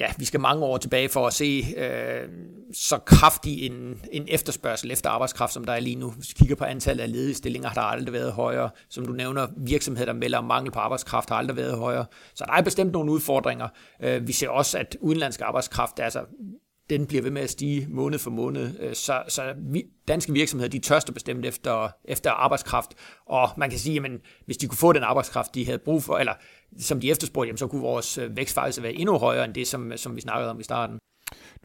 ja, 0.00 0.12
vi 0.18 0.24
skal 0.24 0.40
mange 0.40 0.64
år 0.64 0.78
tilbage 0.78 1.08
for 1.08 1.26
at 1.26 1.32
se 1.32 1.64
øh, 1.76 2.28
så 2.72 2.98
kraftig 2.98 3.66
en, 3.66 4.00
en 4.12 4.24
efterspørgsel 4.28 4.90
efter 4.90 5.10
arbejdskraft, 5.10 5.52
som 5.52 5.64
der 5.64 5.72
er 5.72 5.80
lige 5.80 5.96
nu. 5.96 6.10
Hvis 6.10 6.28
vi 6.28 6.34
kigger 6.38 6.56
på 6.56 6.64
antallet 6.64 7.02
af 7.02 7.12
ledige 7.12 7.34
stillinger, 7.34 7.68
har 7.68 7.74
der 7.74 7.80
aldrig 7.80 8.12
været 8.12 8.32
højere. 8.32 8.70
Som 8.88 9.06
du 9.06 9.12
nævner, 9.12 9.46
virksomheder, 9.56 10.12
der 10.12 10.18
melder 10.18 10.38
om 10.38 10.44
mangel 10.44 10.72
på 10.72 10.78
arbejdskraft, 10.78 11.28
har 11.28 11.36
aldrig 11.36 11.56
været 11.56 11.78
højere. 11.78 12.06
Så 12.34 12.44
der 12.46 12.52
er 12.52 12.62
bestemt 12.62 12.92
nogle 12.92 13.12
udfordringer. 13.12 13.68
Øh, 14.02 14.26
vi 14.26 14.32
ser 14.32 14.48
også, 14.48 14.78
at 14.78 14.96
udenlandsk 15.00 15.40
arbejdskraft, 15.40 16.00
altså 16.00 16.20
den 16.90 17.06
bliver 17.06 17.22
ved 17.22 17.30
med 17.30 17.42
at 17.42 17.50
stige 17.50 17.86
måned 17.90 18.18
for 18.18 18.30
måned. 18.30 18.80
Øh, 18.80 18.94
så, 18.94 19.22
så 19.28 19.42
vi, 19.56 19.84
danske 20.08 20.32
virksomheder, 20.32 20.70
de 20.70 20.78
tørster 20.78 21.12
bestemt 21.12 21.46
efter, 21.46 21.88
efter 22.04 22.30
arbejdskraft, 22.30 22.94
og 23.26 23.48
man 23.56 23.70
kan 23.70 23.78
sige, 23.78 24.04
at 24.04 24.10
hvis 24.46 24.56
de 24.56 24.66
kunne 24.66 24.78
få 24.78 24.92
den 24.92 25.02
arbejdskraft, 25.02 25.54
de 25.54 25.66
havde 25.66 25.78
brug 25.78 26.02
for, 26.02 26.16
eller 26.16 26.32
som 26.78 27.00
de 27.00 27.10
efterspurgte, 27.10 27.46
jamen, 27.46 27.58
så 27.58 27.66
kunne 27.66 27.82
vores 27.82 28.18
øh, 28.18 28.36
vækst 28.36 28.54
faktisk 28.54 28.82
være 28.82 28.92
endnu 28.92 29.18
højere 29.18 29.44
end 29.44 29.54
det, 29.54 29.66
som, 29.66 29.92
som 29.96 30.16
vi 30.16 30.20
snakkede 30.20 30.50
om 30.50 30.60
i 30.60 30.62
starten. 30.62 30.98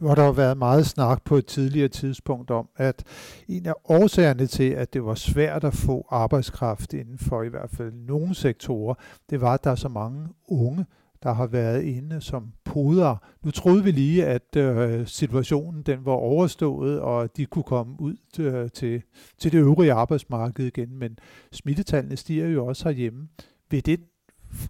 Nu 0.00 0.08
har 0.08 0.14
der 0.14 0.24
jo 0.24 0.30
været 0.30 0.58
meget 0.58 0.86
snak 0.86 1.24
på 1.24 1.36
et 1.36 1.46
tidligere 1.46 1.88
tidspunkt 1.88 2.50
om, 2.50 2.68
at 2.76 3.04
en 3.48 3.66
af 3.66 3.74
årsagerne 3.84 4.46
til, 4.46 4.70
at 4.70 4.92
det 4.92 5.04
var 5.04 5.14
svært 5.14 5.64
at 5.64 5.74
få 5.74 6.06
arbejdskraft 6.10 6.92
inden 6.92 7.18
for 7.18 7.42
i 7.42 7.48
hvert 7.48 7.70
fald 7.70 7.92
nogle 7.92 8.34
sektorer, 8.34 8.94
det 9.30 9.40
var, 9.40 9.54
at 9.54 9.64
der 9.64 9.70
er 9.70 9.74
så 9.74 9.88
mange 9.88 10.28
unge, 10.48 10.86
der 11.22 11.32
har 11.32 11.46
været 11.46 11.82
inde 11.82 12.20
som 12.20 12.52
poder. 12.64 13.16
Nu 13.44 13.50
troede 13.50 13.84
vi 13.84 13.90
lige, 13.90 14.26
at 14.26 14.56
øh, 14.56 15.06
situationen 15.06 15.82
den 15.82 16.04
var 16.04 16.12
overstået, 16.12 17.00
og 17.00 17.36
de 17.36 17.46
kunne 17.46 17.62
komme 17.62 18.00
ud 18.00 18.16
øh, 18.40 18.70
til, 18.70 19.02
til 19.38 19.52
det 19.52 19.58
øvrige 19.58 19.92
arbejdsmarked 19.92 20.66
igen, 20.66 20.98
men 20.98 21.18
smittetallene 21.52 22.16
stiger 22.16 22.48
jo 22.48 22.66
også 22.66 22.88
herhjemme. 22.88 23.28
Ved 23.70 23.82
den 23.82 24.00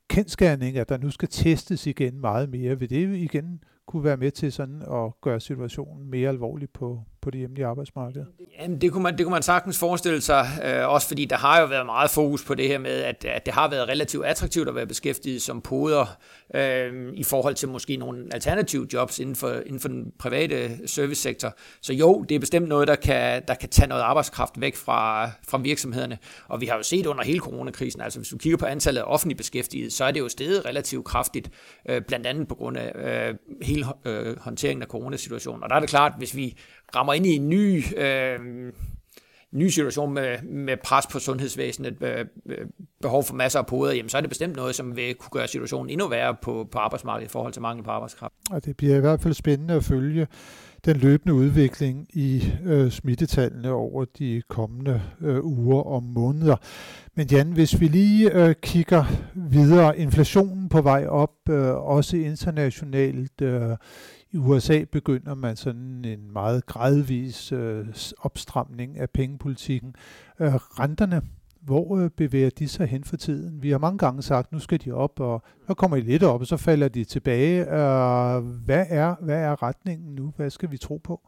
kendskærning, 0.09 0.77
at 0.77 0.89
der 0.89 0.99
nu 0.99 1.11
skal 1.11 1.29
testes 1.29 1.87
igen 1.87 2.21
meget 2.21 2.49
mere, 2.49 2.79
vil 2.79 2.91
det 2.91 3.17
igen 3.17 3.61
kunne 3.87 4.05
være 4.05 4.17
med 4.17 4.31
til 4.31 4.53
sådan 4.53 4.83
at 4.83 5.21
gøre 5.21 5.41
situationen 5.41 6.11
mere 6.11 6.29
alvorlig 6.29 6.71
på, 6.71 7.03
på 7.27 7.31
det 7.31 7.39
hjemlige 7.39 7.67
arbejdsmarked? 7.67 8.25
Jamen, 8.61 8.81
det 8.81 8.93
kunne 8.93 9.03
man, 9.03 9.19
det 9.19 9.27
kunne 9.27 9.33
man 9.33 9.43
sagtens 9.43 9.79
forestille 9.79 10.21
sig, 10.21 10.47
øh, 10.65 10.89
også 10.89 11.09
fordi 11.09 11.25
der 11.25 11.37
har 11.37 11.61
jo 11.61 11.67
været 11.67 11.87
meget 11.87 12.11
fokus 12.11 12.45
på 12.45 12.55
det 12.55 12.69
her 12.69 12.79
med, 12.79 12.91
at, 12.91 13.25
at 13.25 13.47
det 13.47 13.55
har 13.55 13.71
været 13.71 13.89
relativt 13.89 14.25
attraktivt 14.25 14.69
at 14.69 14.75
være 14.75 14.87
beskæftiget 14.87 15.43
som 15.43 15.61
poder, 15.61 16.17
øh, 16.55 17.13
i 17.15 17.25
forhold 17.25 17.55
til 17.55 17.69
måske 17.69 17.97
nogle 17.97 18.29
alternative 18.33 18.87
jobs 18.93 19.19
inden 19.19 19.37
for, 19.37 19.51
inden 19.51 19.81
for 19.81 19.89
den 19.89 20.13
private 20.19 20.89
servicesektor. 20.89 21.55
Så 21.81 21.93
jo, 21.93 22.23
det 22.29 22.35
er 22.35 22.39
bestemt 22.39 22.69
noget, 22.69 22.89
der 22.89 22.95
kan, 22.95 23.43
der 23.49 23.55
kan 23.55 23.69
tage 23.69 23.89
noget 23.89 24.03
arbejdskraft 24.03 24.61
væk 24.61 24.77
fra, 24.77 25.31
fra 25.49 25.59
virksomhederne. 25.59 26.19
Og 26.49 26.61
vi 26.61 26.67
har 26.67 26.77
jo 26.77 26.83
set 26.83 27.07
under 27.07 27.25
hele 27.25 27.39
coronakrisen, 27.39 28.01
altså 28.01 28.19
hvis 28.19 28.29
du 28.29 28.39
kigger 28.39 28.57
på 28.57 28.67
antallet 28.67 29.01
af 29.01 29.05
offentlige 29.07 29.37
beskæftigede, 29.37 29.91
så 29.91 30.05
er 30.05 30.11
det 30.11 30.21
jo 30.21 30.29
steget 30.29 30.65
relativt 30.65 31.05
kraftigt, 31.05 31.51
øh, 31.89 32.03
blandt 32.03 32.27
andet 32.27 32.49
på 32.49 32.55
grund 32.55 32.77
af 32.77 32.93
øh, 32.95 33.35
hele 33.63 33.87
øh, 34.05 34.41
håndteringen 34.41 34.83
af 34.83 34.89
coronasituationen. 34.89 35.63
Og 35.63 35.71
der 35.71 35.77
er 35.77 35.81
det 35.81 35.89
klart, 35.89 36.13
hvis 36.19 36.37
vi 36.37 36.57
rammer 36.95 37.13
ind 37.13 37.27
i 37.27 37.37
en 37.37 37.49
ny, 37.49 37.85
øh, 37.97 38.39
ny 39.53 39.69
situation 39.69 40.15
med, 40.15 40.43
med 40.43 40.77
pres 40.85 41.07
på 41.07 41.19
sundhedsvæsenet, 41.19 42.03
øh, 42.03 42.25
øh, 42.47 42.67
behov 43.03 43.25
for 43.25 43.35
masser 43.35 43.59
af 43.59 43.67
poder, 43.67 43.93
jamen, 43.93 44.09
så 44.09 44.17
er 44.17 44.21
det 44.21 44.31
bestemt 44.31 44.57
noget, 44.57 44.75
som 44.75 44.97
vil 44.97 45.15
kunne 45.15 45.31
gøre 45.31 45.49
situationen 45.49 45.91
endnu 45.91 46.09
værre 46.09 46.37
på, 46.43 46.69
på 46.73 46.79
arbejdsmarkedet 46.79 47.31
i 47.31 47.33
forhold 47.33 47.53
til 47.53 47.63
mangel 47.63 47.85
på 47.85 47.91
arbejdskraft. 47.91 48.35
Og 48.51 48.65
det 48.65 48.77
bliver 48.77 48.97
i 48.97 49.01
hvert 49.01 49.21
fald 49.21 49.35
spændende 49.35 49.75
at 49.75 49.85
følge 49.85 50.27
den 50.85 50.97
løbende 50.97 51.35
udvikling 51.35 52.07
i 52.13 52.53
øh, 52.65 52.91
smittetallene 52.91 53.71
over 53.71 54.05
de 54.05 54.43
kommende 54.49 55.03
øh, 55.21 55.45
uger 55.45 55.83
og 55.83 56.03
måneder. 56.03 56.57
Men 57.15 57.27
Jan, 57.27 57.53
hvis 57.53 57.81
vi 57.81 57.89
lige 57.89 58.33
øh, 58.33 58.55
kigger 58.63 59.05
videre, 59.35 59.99
inflationen 59.99 60.69
på 60.69 60.81
vej 60.81 61.07
op, 61.07 61.49
øh, 61.51 61.75
også 61.75 62.17
internationalt. 62.17 63.41
Øh, 63.43 63.77
i 64.37 64.39
USA 64.39 64.85
begynder 64.93 65.35
man 65.35 65.57
sådan 65.57 66.05
en 66.05 66.33
meget 66.33 66.67
gradvis 66.67 67.53
øh, 67.53 67.87
opstramning 68.19 68.99
af 68.99 69.11
pengepolitikken. 69.11 69.95
Øh, 70.41 70.55
renterne 70.55 71.23
hvor 71.63 71.97
øh, 71.97 72.11
bevæger 72.11 72.51
de 72.51 72.69
sig 72.69 72.87
hen 72.87 73.05
for 73.05 73.17
tiden? 73.17 73.63
Vi 73.63 73.71
har 73.71 73.79
mange 73.79 73.99
gange 73.99 74.23
sagt, 74.23 74.53
nu 74.53 74.59
skal 74.59 74.81
de 74.85 74.93
op, 74.93 75.21
og 75.21 75.43
så 75.67 75.75
kommer 75.75 75.97
de 75.97 76.03
lidt 76.03 76.23
op, 76.23 76.41
og 76.41 76.47
så 76.47 76.57
falder 76.57 76.89
de 76.89 77.05
tilbage. 77.05 77.61
Øh, 77.61 78.45
hvad, 78.65 78.87
er, 78.89 79.25
hvad 79.25 79.39
er 79.39 79.63
retningen 79.63 80.15
nu? 80.15 80.33
Hvad 80.37 80.51
skal 80.51 80.71
vi 80.71 80.79
tro 80.79 80.97
på? 80.97 81.21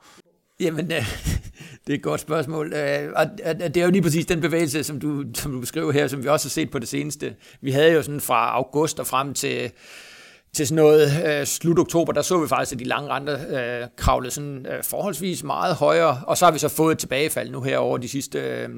Jamen, 0.61 0.93
øh, 0.93 1.03
det 1.87 1.93
er 1.93 1.95
et 1.95 2.03
godt 2.03 2.21
spørgsmål. 2.21 2.73
Øh, 2.73 3.13
og 3.17 3.27
det 3.45 3.77
er 3.77 3.85
jo 3.85 3.91
lige 3.91 4.03
præcis 4.03 4.27
den 4.27 4.41
bevægelse, 4.41 4.85
som 4.85 5.01
du, 5.01 5.25
som 5.35 5.53
du 5.53 5.61
beskriver 5.61 5.93
her, 5.93 6.07
som 6.07 6.23
vi 6.23 6.29
også 6.29 6.49
har 6.49 6.51
set 6.51 6.71
på 6.71 6.79
det 6.79 6.89
seneste. 6.89 7.35
Vi 7.61 7.71
havde 7.71 7.93
jo 7.93 8.03
sådan 8.03 8.21
fra 8.21 8.55
august 8.55 9.01
og 9.01 9.07
frem 9.07 9.35
til 9.35 9.73
til 10.59 10.67
sådan 10.67 10.85
noget 10.85 11.27
øh, 11.27 11.47
slut 11.47 11.79
oktober, 11.79 12.13
der 12.13 12.23
så 12.23 12.41
vi 12.41 12.49
faktisk, 12.49 12.73
at 12.73 12.79
de 12.79 12.85
lange 12.85 13.11
renter 13.11 13.81
øh, 13.83 13.89
kravlede 13.97 14.31
sådan 14.31 14.67
øh, 14.67 14.85
forholdsvis 14.85 15.45
meget 15.45 15.75
højere, 15.75 16.23
og 16.27 16.39
så 16.39 16.45
har 16.45 16.53
vi 16.53 16.59
så 16.59 16.69
fået 16.69 16.93
et 16.93 16.99
tilbagefald 16.99 17.51
nu 17.51 17.61
her 17.61 17.79
over 17.79 17.99
de 17.99 18.09
sidste 18.09 18.39
øh, 18.39 18.69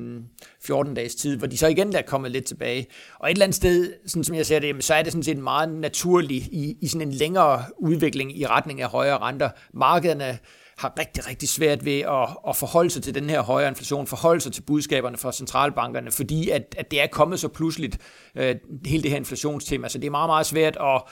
14 0.62 0.94
dages 0.94 1.14
tid, 1.14 1.36
hvor 1.36 1.46
de 1.46 1.56
så 1.56 1.66
igen 1.66 1.96
er 1.96 2.02
kommet 2.02 2.30
lidt 2.30 2.44
tilbage. 2.44 2.86
Og 3.18 3.30
et 3.30 3.34
eller 3.34 3.44
andet 3.44 3.56
sted, 3.56 3.92
sådan 4.06 4.24
som 4.24 4.36
jeg 4.36 4.46
ser 4.46 4.58
det, 4.58 4.84
så 4.84 4.94
er 4.94 5.02
det 5.02 5.12
sådan 5.12 5.22
set 5.22 5.38
meget 5.38 5.68
naturligt 5.68 6.46
i, 6.46 6.76
i 6.80 6.88
sådan 6.88 7.08
en 7.08 7.14
længere 7.14 7.64
udvikling 7.78 8.38
i 8.38 8.46
retning 8.46 8.82
af 8.82 8.88
højere 8.88 9.18
renter. 9.18 9.48
Markederne 9.74 10.38
har 10.78 10.94
rigtig, 10.98 11.28
rigtig 11.28 11.48
svært 11.48 11.84
ved 11.84 12.00
at, 12.00 12.28
at 12.48 12.56
forholde 12.56 12.90
sig 12.90 13.02
til 13.02 13.14
den 13.14 13.30
her 13.30 13.40
højere 13.42 13.68
inflation, 13.68 14.06
forholde 14.06 14.40
sig 14.40 14.52
til 14.52 14.62
budskaberne 14.62 15.16
fra 15.16 15.32
centralbankerne, 15.32 16.10
fordi 16.10 16.50
at, 16.50 16.74
at 16.78 16.90
det 16.90 17.02
er 17.02 17.06
kommet 17.06 17.40
så 17.40 17.48
pludseligt, 17.48 17.98
øh, 18.34 18.54
hele 18.86 19.02
det 19.02 19.10
her 19.10 19.18
inflationstema. 19.18 19.88
Så 19.88 19.98
det 19.98 20.06
er 20.06 20.10
meget, 20.10 20.28
meget 20.28 20.46
svært 20.46 20.76
at 20.80 21.02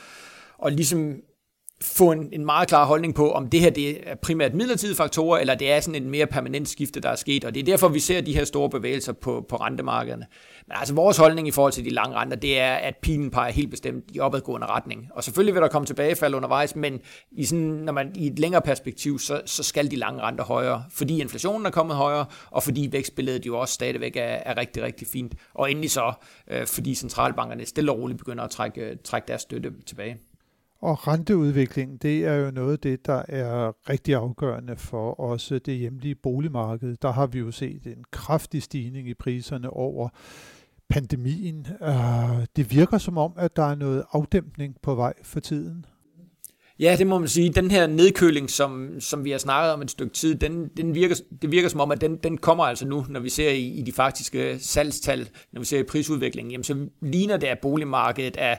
og 0.58 0.72
ligesom 0.72 1.22
få 1.80 2.12
en, 2.12 2.28
en 2.32 2.44
meget 2.44 2.68
klar 2.68 2.84
holdning 2.84 3.14
på, 3.14 3.32
om 3.32 3.50
det 3.50 3.60
her 3.60 3.70
det 3.70 4.10
er 4.10 4.14
primært 4.14 4.54
midlertidige 4.54 4.96
faktorer, 4.96 5.38
eller 5.38 5.54
det 5.54 5.70
er 5.70 5.80
sådan 5.80 6.02
en 6.02 6.10
mere 6.10 6.26
permanent 6.26 6.68
skifte, 6.68 7.00
der 7.00 7.08
er 7.08 7.16
sket, 7.16 7.44
og 7.44 7.54
det 7.54 7.60
er 7.60 7.64
derfor, 7.64 7.88
vi 7.88 8.00
ser 8.00 8.20
de 8.20 8.34
her 8.34 8.44
store 8.44 8.70
bevægelser 8.70 9.12
på, 9.12 9.46
på 9.48 9.56
rentemarkederne. 9.56 10.26
Men 10.66 10.76
altså 10.76 10.94
vores 10.94 11.16
holdning 11.16 11.48
i 11.48 11.50
forhold 11.50 11.72
til 11.72 11.84
de 11.84 11.90
lange 11.90 12.16
renter, 12.16 12.36
det 12.36 12.58
er, 12.60 12.74
at 12.74 12.96
pilen 13.02 13.30
peger 13.30 13.52
helt 13.52 13.70
bestemt 13.70 14.04
i 14.12 14.20
opadgående 14.20 14.66
retning. 14.66 15.08
Og 15.14 15.24
selvfølgelig 15.24 15.54
vil 15.54 15.62
der 15.62 15.68
komme 15.68 15.86
tilbagefald 15.86 16.34
undervejs, 16.34 16.76
men 16.76 17.00
i, 17.32 17.44
sådan, 17.44 17.64
når 17.64 17.92
man, 17.92 18.12
i 18.16 18.26
et 18.26 18.38
længere 18.38 18.62
perspektiv, 18.62 19.18
så, 19.18 19.42
så 19.46 19.62
skal 19.62 19.90
de 19.90 19.96
lange 19.96 20.22
renter 20.22 20.44
højere, 20.44 20.84
fordi 20.90 21.20
inflationen 21.20 21.66
er 21.66 21.70
kommet 21.70 21.96
højere, 21.96 22.26
og 22.50 22.62
fordi 22.62 22.88
vækstbilledet 22.92 23.46
jo 23.46 23.58
også 23.58 23.74
stadigvæk 23.74 24.16
er, 24.16 24.20
er 24.20 24.56
rigtig, 24.56 24.82
rigtig 24.82 25.06
fint. 25.06 25.34
Og 25.54 25.70
endelig 25.70 25.90
så, 25.90 26.12
øh, 26.50 26.66
fordi 26.66 26.94
centralbankerne 26.94 27.66
stille 27.66 27.92
og 27.92 27.98
roligt 27.98 28.18
begynder 28.18 28.44
at 28.44 28.50
trække, 28.50 28.80
øh, 28.80 28.96
trække 29.04 29.28
deres 29.28 29.42
støtte 29.42 29.72
tilbage. 29.86 30.16
Og 30.80 31.08
renteudviklingen, 31.08 31.97
det 31.97 32.25
er 32.25 32.35
jo 32.35 32.50
noget 32.50 32.73
af 32.73 32.78
det, 32.78 33.06
der 33.06 33.23
er 33.28 33.73
rigtig 33.90 34.14
afgørende 34.14 34.76
for 34.76 35.20
også 35.20 35.58
det 35.58 35.75
hjemlige 35.75 36.14
boligmarked. 36.14 36.97
Der 37.02 37.12
har 37.12 37.26
vi 37.26 37.38
jo 37.38 37.50
set 37.50 37.87
en 37.87 38.04
kraftig 38.11 38.62
stigning 38.62 39.08
i 39.08 39.14
priserne 39.14 39.70
over 39.70 40.08
pandemien. 40.88 41.66
Øh, 41.82 42.47
det 42.56 42.70
virker 42.70 42.99
som 42.99 43.18
om, 43.18 43.32
at 43.37 43.56
der 43.56 43.62
er 43.62 43.75
noget 43.75 44.04
afdæmpning 44.12 44.76
på 44.82 44.94
vej 44.94 45.14
for 45.23 45.40
tiden. 45.40 45.87
Ja, 46.80 46.97
det 46.99 47.06
må 47.06 47.18
man 47.18 47.28
sige. 47.28 47.50
Den 47.50 47.70
her 47.70 47.87
nedkøling, 47.87 48.50
som, 48.50 49.00
som 49.00 49.25
vi 49.25 49.30
har 49.30 49.38
snakket 49.38 49.73
om 49.73 49.82
et 49.82 49.90
stykke 49.90 50.14
tid, 50.14 50.35
den, 50.35 50.68
den 50.76 50.94
virker, 50.94 51.14
det 51.42 51.50
virker 51.52 51.68
som 51.68 51.80
om, 51.80 51.90
at 51.90 52.00
den, 52.00 52.16
den 52.16 52.38
kommer 52.38 52.64
altså 52.64 52.87
nu, 52.87 53.06
når 53.08 53.20
vi 53.20 53.28
ser 53.28 53.50
i, 53.50 53.66
i 53.66 53.82
de 53.82 53.92
faktiske 53.92 54.58
salgstal, 54.58 55.28
når 55.52 55.61
vi 55.61 55.66
ser 55.66 55.78
i 55.78 55.82
prisudviklingen, 55.82 56.50
jamen 56.50 56.64
så 56.64 56.87
ligner 57.00 57.37
det, 57.37 57.47
at 57.47 57.58
boligmarkedet 57.58 58.37
er 58.38 58.56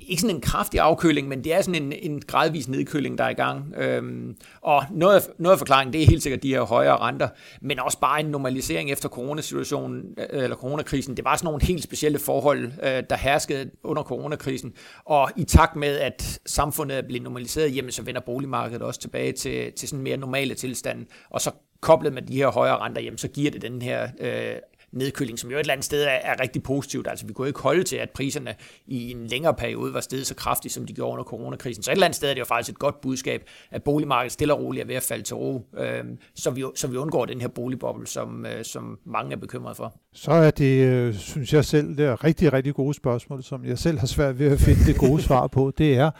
det 0.00 0.06
er 0.06 0.10
ikke 0.10 0.22
sådan 0.22 0.36
en 0.36 0.42
kraftig 0.42 0.80
afkøling, 0.80 1.28
men 1.28 1.44
det 1.44 1.54
er 1.54 1.62
sådan 1.62 1.82
en, 1.82 1.92
en 1.92 2.22
gradvis 2.26 2.68
nedkøling, 2.68 3.18
der 3.18 3.24
er 3.24 3.28
i 3.28 3.34
gang. 3.34 3.74
Øhm, 3.76 4.36
og 4.60 4.84
noget 4.90 5.14
af, 5.16 5.22
noget 5.38 5.52
af 5.52 5.58
forklaringen, 5.58 5.92
det 5.92 6.02
er 6.02 6.06
helt 6.06 6.22
sikkert 6.22 6.42
de 6.42 6.48
her 6.48 6.62
højere 6.62 6.96
renter, 6.96 7.28
men 7.60 7.78
også 7.78 7.98
bare 7.98 8.20
en 8.20 8.26
normalisering 8.26 8.90
efter 8.90 9.08
coronasituationen, 9.08 10.04
øh, 10.18 10.42
eller 10.44 10.56
coronakrisen. 10.56 11.16
Det 11.16 11.24
var 11.24 11.36
sådan 11.36 11.46
nogle 11.46 11.62
helt 11.62 11.82
specielle 11.82 12.18
forhold, 12.18 12.64
øh, 12.82 13.02
der 13.10 13.16
herskede 13.16 13.70
under 13.84 14.02
coronakrisen. 14.02 14.72
Og 15.04 15.30
i 15.36 15.44
takt 15.44 15.76
med, 15.76 15.98
at 15.98 16.40
samfundet 16.46 16.98
er 16.98 17.02
blevet 17.02 17.22
normaliseret, 17.22 17.76
jamen 17.76 17.92
så 17.92 18.02
vender 18.02 18.20
boligmarkedet 18.20 18.82
også 18.82 19.00
tilbage 19.00 19.32
til, 19.32 19.72
til 19.72 19.88
sådan 19.88 20.02
mere 20.02 20.16
normale 20.16 20.54
tilstand, 20.54 21.06
Og 21.30 21.40
så 21.40 21.50
koblet 21.80 22.12
med 22.12 22.22
de 22.22 22.36
her 22.36 22.48
højere 22.48 22.78
renter, 22.78 23.02
jamen 23.02 23.18
så 23.18 23.28
giver 23.28 23.50
det 23.50 23.62
den 23.62 23.82
her 23.82 24.08
øh, 24.20 24.56
nedkøling, 24.92 25.38
som 25.38 25.50
jo 25.50 25.56
et 25.56 25.60
eller 25.60 25.72
andet 25.72 25.84
sted 25.84 26.02
er, 26.02 26.08
er 26.08 26.40
rigtig 26.40 26.62
positivt. 26.62 27.06
Altså 27.08 27.26
vi 27.26 27.32
kunne 27.32 27.48
ikke 27.48 27.60
holde 27.60 27.82
til, 27.82 27.96
at 27.96 28.10
priserne 28.10 28.54
i 28.86 29.10
en 29.10 29.26
længere 29.26 29.54
periode 29.54 29.94
var 29.94 30.00
steget 30.00 30.26
så 30.26 30.34
kraftigt, 30.34 30.74
som 30.74 30.86
de 30.86 30.92
gjorde 30.92 31.12
under 31.12 31.24
coronakrisen. 31.24 31.82
Så 31.82 31.90
et 31.90 31.92
eller 31.92 32.06
andet 32.06 32.16
sted 32.16 32.30
er 32.30 32.34
det 32.34 32.40
jo 32.40 32.44
faktisk 32.44 32.72
et 32.72 32.78
godt 32.78 33.00
budskab, 33.00 33.42
at 33.70 33.82
boligmarkedet 33.82 34.32
stille 34.32 34.54
og 34.54 34.60
roligt 34.60 34.82
er 34.82 34.86
ved 34.86 34.94
at 34.94 35.02
falde 35.02 35.22
til 35.22 35.36
ro, 35.36 35.66
øh, 35.78 36.04
så, 36.34 36.50
vi, 36.50 36.64
så 36.74 36.88
vi 36.88 36.96
undgår 36.96 37.26
den 37.26 37.40
her 37.40 37.48
boligboble, 37.48 38.06
som, 38.06 38.46
øh, 38.46 38.64
som 38.64 38.98
mange 39.04 39.32
er 39.32 39.36
bekymret 39.36 39.76
for. 39.76 39.94
Så 40.12 40.30
er 40.30 40.50
det, 40.50 40.84
øh, 40.86 41.14
synes 41.14 41.52
jeg 41.52 41.64
selv, 41.64 41.96
det 41.96 42.06
er 42.06 42.24
rigtig, 42.24 42.52
rigtig 42.52 42.74
gode 42.74 42.94
spørgsmål, 42.94 43.42
som 43.42 43.64
jeg 43.64 43.78
selv 43.78 43.98
har 43.98 44.06
svært 44.06 44.38
ved 44.38 44.52
at 44.52 44.60
finde 44.60 44.84
det 44.86 44.98
gode 44.98 45.22
svar 45.22 45.46
på. 45.46 45.72
Det 45.78 45.94
er, 45.94 46.10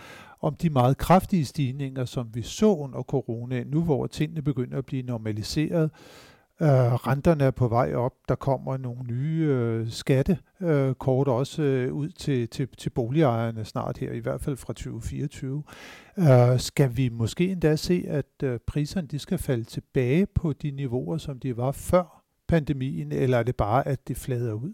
om 0.43 0.55
de 0.55 0.71
meget 0.71 0.99
kraftige 0.99 1.45
stigninger, 1.45 2.05
som 2.05 2.29
vi 2.35 2.43
så 2.43 2.67
under 2.67 3.03
corona, 3.03 3.65
nu 3.65 3.83
hvor 3.83 4.07
tingene 4.07 4.43
begynder 4.43 4.79
at 4.79 4.87
blive 4.87 5.03
normaliseret, 5.03 5.91
Øh, 6.63 6.69
renterne 6.95 7.45
er 7.45 7.51
på 7.51 7.69
vej 7.69 7.95
op. 7.95 8.13
Der 8.29 8.35
kommer 8.35 8.77
nogle 8.77 9.03
nye 9.03 9.47
øh, 9.51 9.91
skattekort 9.91 11.29
øh, 11.29 11.35
også 11.35 11.63
øh, 11.63 11.93
ud 11.93 12.09
til, 12.09 12.49
til, 12.49 12.69
til 12.79 12.91
boligejerne 12.91 13.65
snart 13.65 13.99
her, 13.99 14.13
i 14.13 14.19
hvert 14.19 14.41
fald 14.41 14.57
fra 14.57 14.73
2024. 14.73 15.63
Øh, 16.19 16.61
skal 16.61 16.97
vi 16.97 17.09
måske 17.09 17.49
endda 17.49 17.77
se, 17.77 18.05
at 18.09 18.43
øh, 18.43 18.59
priserne 18.67 19.09
de 19.09 19.19
skal 19.19 19.39
falde 19.39 19.65
tilbage 19.65 20.27
på 20.27 20.53
de 20.53 20.71
niveauer, 20.71 21.19
som 21.19 21.39
de 21.39 21.57
var 21.57 21.73
før 21.73 22.25
pandemien, 22.49 23.13
eller 23.13 23.39
er 23.39 23.43
det 23.43 23.57
bare, 23.57 23.89
at 23.89 24.09
det 24.09 24.17
flader 24.17 24.53
ud? 24.53 24.73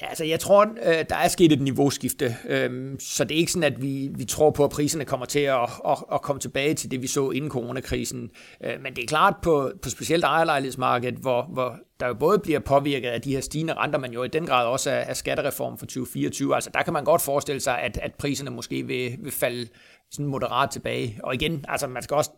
Ja, 0.00 0.06
altså 0.06 0.24
jeg 0.24 0.40
tror, 0.40 0.62
øh, 0.62 1.04
der 1.08 1.16
er 1.16 1.28
sket 1.28 1.52
et 1.52 1.60
niveauskifte, 1.60 2.36
øhm, 2.48 3.00
så 3.00 3.24
det 3.24 3.34
er 3.34 3.38
ikke 3.38 3.52
sådan, 3.52 3.72
at 3.72 3.82
vi, 3.82 4.10
vi 4.14 4.24
tror 4.24 4.50
på, 4.50 4.64
at 4.64 4.70
priserne 4.70 5.04
kommer 5.04 5.26
til 5.26 5.38
at, 5.38 5.70
at, 5.88 5.98
at 6.12 6.22
komme 6.22 6.40
tilbage 6.40 6.74
til 6.74 6.90
det, 6.90 7.02
vi 7.02 7.06
så 7.06 7.30
inden 7.30 7.50
coronakrisen. 7.50 8.30
Øh, 8.64 8.82
men 8.82 8.96
det 8.96 9.02
er 9.02 9.06
klart 9.06 9.34
på, 9.42 9.72
på 9.82 9.90
specielt 9.90 10.24
ejerlejlighedsmarkedet, 10.24 11.14
hvor, 11.14 11.42
hvor 11.42 11.76
der 12.00 12.06
jo 12.06 12.14
både 12.14 12.38
bliver 12.38 12.60
påvirket 12.60 13.08
af 13.08 13.20
de 13.20 13.32
her 13.32 13.40
stigende 13.40 13.74
renter, 13.74 13.98
men 13.98 14.12
jo 14.12 14.22
i 14.22 14.28
den 14.28 14.46
grad 14.46 14.66
også 14.66 14.90
af, 14.90 15.04
af 15.08 15.16
skattereformen 15.16 15.78
for 15.78 15.86
2024. 15.86 16.54
Altså 16.54 16.70
der 16.74 16.82
kan 16.82 16.92
man 16.92 17.04
godt 17.04 17.22
forestille 17.22 17.60
sig, 17.60 17.78
at, 17.78 17.98
at 18.02 18.14
priserne 18.14 18.50
måske 18.50 18.86
vil, 18.86 19.16
vil 19.18 19.32
falde 19.32 19.68
sådan 20.10 20.26
moderat 20.26 20.70
tilbage. 20.70 21.20
Og 21.22 21.34
igen, 21.34 21.64
altså 21.68 21.86
man 21.86 22.02
skal 22.02 22.14
også 22.14 22.30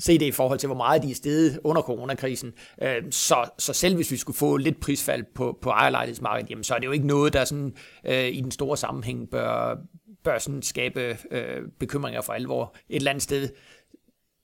se 0.00 0.18
det 0.18 0.26
i 0.26 0.30
forhold 0.30 0.58
til, 0.58 0.66
hvor 0.66 0.76
meget 0.76 1.02
de 1.02 1.10
er 1.10 1.14
steget 1.14 1.60
under 1.64 1.82
coronakrisen. 1.82 2.52
Øh, 2.82 3.02
så, 3.10 3.50
så 3.58 3.72
selv 3.72 3.94
hvis 3.94 4.10
vi 4.10 4.16
skulle 4.16 4.36
få 4.36 4.56
lidt 4.56 4.80
prisfald 4.80 5.24
på, 5.34 5.58
på 5.62 5.70
ejerlejlighedsmarkedet, 5.70 6.50
jamen, 6.50 6.64
så 6.64 6.74
er 6.74 6.78
det 6.78 6.86
jo 6.86 6.92
ikke 6.92 7.06
noget, 7.06 7.32
der 7.32 7.44
sådan, 7.44 7.74
øh, 8.06 8.28
i 8.28 8.40
den 8.40 8.50
store 8.50 8.76
sammenhæng 8.76 9.30
bør, 9.30 9.76
bør 10.24 10.38
sådan 10.38 10.62
skabe 10.62 11.16
øh, 11.30 11.62
bekymringer 11.80 12.20
for 12.20 12.32
alvor. 12.32 12.74
Et 12.88 12.96
eller 12.96 13.10
andet 13.10 13.22
sted 13.22 13.48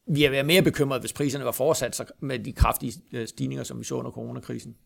vi 0.09 0.25
er 0.25 0.43
mere 0.43 0.63
bekymret, 0.63 1.01
hvis 1.01 1.13
priserne 1.13 1.45
var 1.45 1.53
fortsat 1.53 2.13
med 2.21 2.39
de 2.39 2.53
kraftige 2.53 2.93
øh, 3.13 3.27
stigninger, 3.29 3.65
som 3.65 3.79
vi 3.79 3.85
så 3.85 3.95
under 3.95 4.11
coronakrisen. 4.11 4.77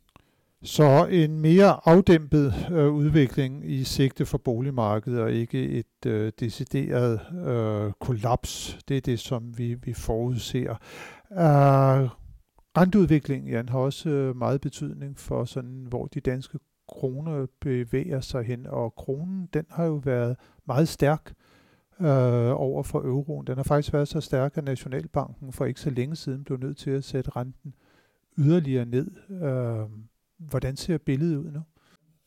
Så 0.62 1.06
en 1.10 1.40
mere 1.40 1.88
afdæmpet 1.88 2.54
øh, 2.70 2.92
udvikling 2.92 3.70
i 3.70 3.84
sigte 3.84 4.26
for 4.26 4.38
boligmarkedet, 4.38 5.20
og 5.20 5.32
ikke 5.32 5.68
et 5.68 6.06
øh, 6.06 6.32
decideret 6.40 7.20
øh, 7.46 7.92
kollaps. 8.00 8.78
Det 8.88 8.96
er 8.96 9.00
det, 9.00 9.20
som 9.20 9.58
vi, 9.58 9.74
vi 9.74 9.92
forudser. 9.92 10.70
Uh, 11.30 12.10
renteudviklingen 12.76 13.50
Jan, 13.50 13.68
har 13.68 13.78
også 13.78 14.08
øh, 14.08 14.36
meget 14.36 14.60
betydning 14.60 15.18
for, 15.18 15.44
sådan, 15.44 15.86
hvor 15.88 16.06
de 16.06 16.20
danske 16.20 16.58
kroner 16.88 17.46
bevæger 17.60 18.20
sig 18.20 18.42
hen, 18.42 18.66
og 18.66 18.94
kronen 18.94 19.48
den 19.52 19.64
har 19.70 19.84
jo 19.84 19.94
været 19.94 20.36
meget 20.66 20.88
stærk 20.88 21.32
øh, 22.00 22.60
over 22.60 22.82
for 22.82 22.98
euroen. 22.98 23.46
Den 23.46 23.56
har 23.56 23.62
faktisk 23.62 23.92
været 23.92 24.08
så 24.08 24.20
stærk, 24.20 24.58
at 24.58 24.64
Nationalbanken 24.64 25.52
for 25.52 25.64
ikke 25.64 25.80
så 25.80 25.90
længe 25.90 26.16
siden 26.16 26.44
blev 26.44 26.58
nødt 26.58 26.76
til 26.76 26.90
at 26.90 27.04
sætte 27.04 27.30
renten 27.30 27.74
yderligere 28.38 28.84
ned. 28.84 29.10
Øh, 29.30 30.09
Hvordan 30.48 30.76
ser 30.76 30.98
billedet 30.98 31.36
ud 31.36 31.50
nu? 31.50 31.60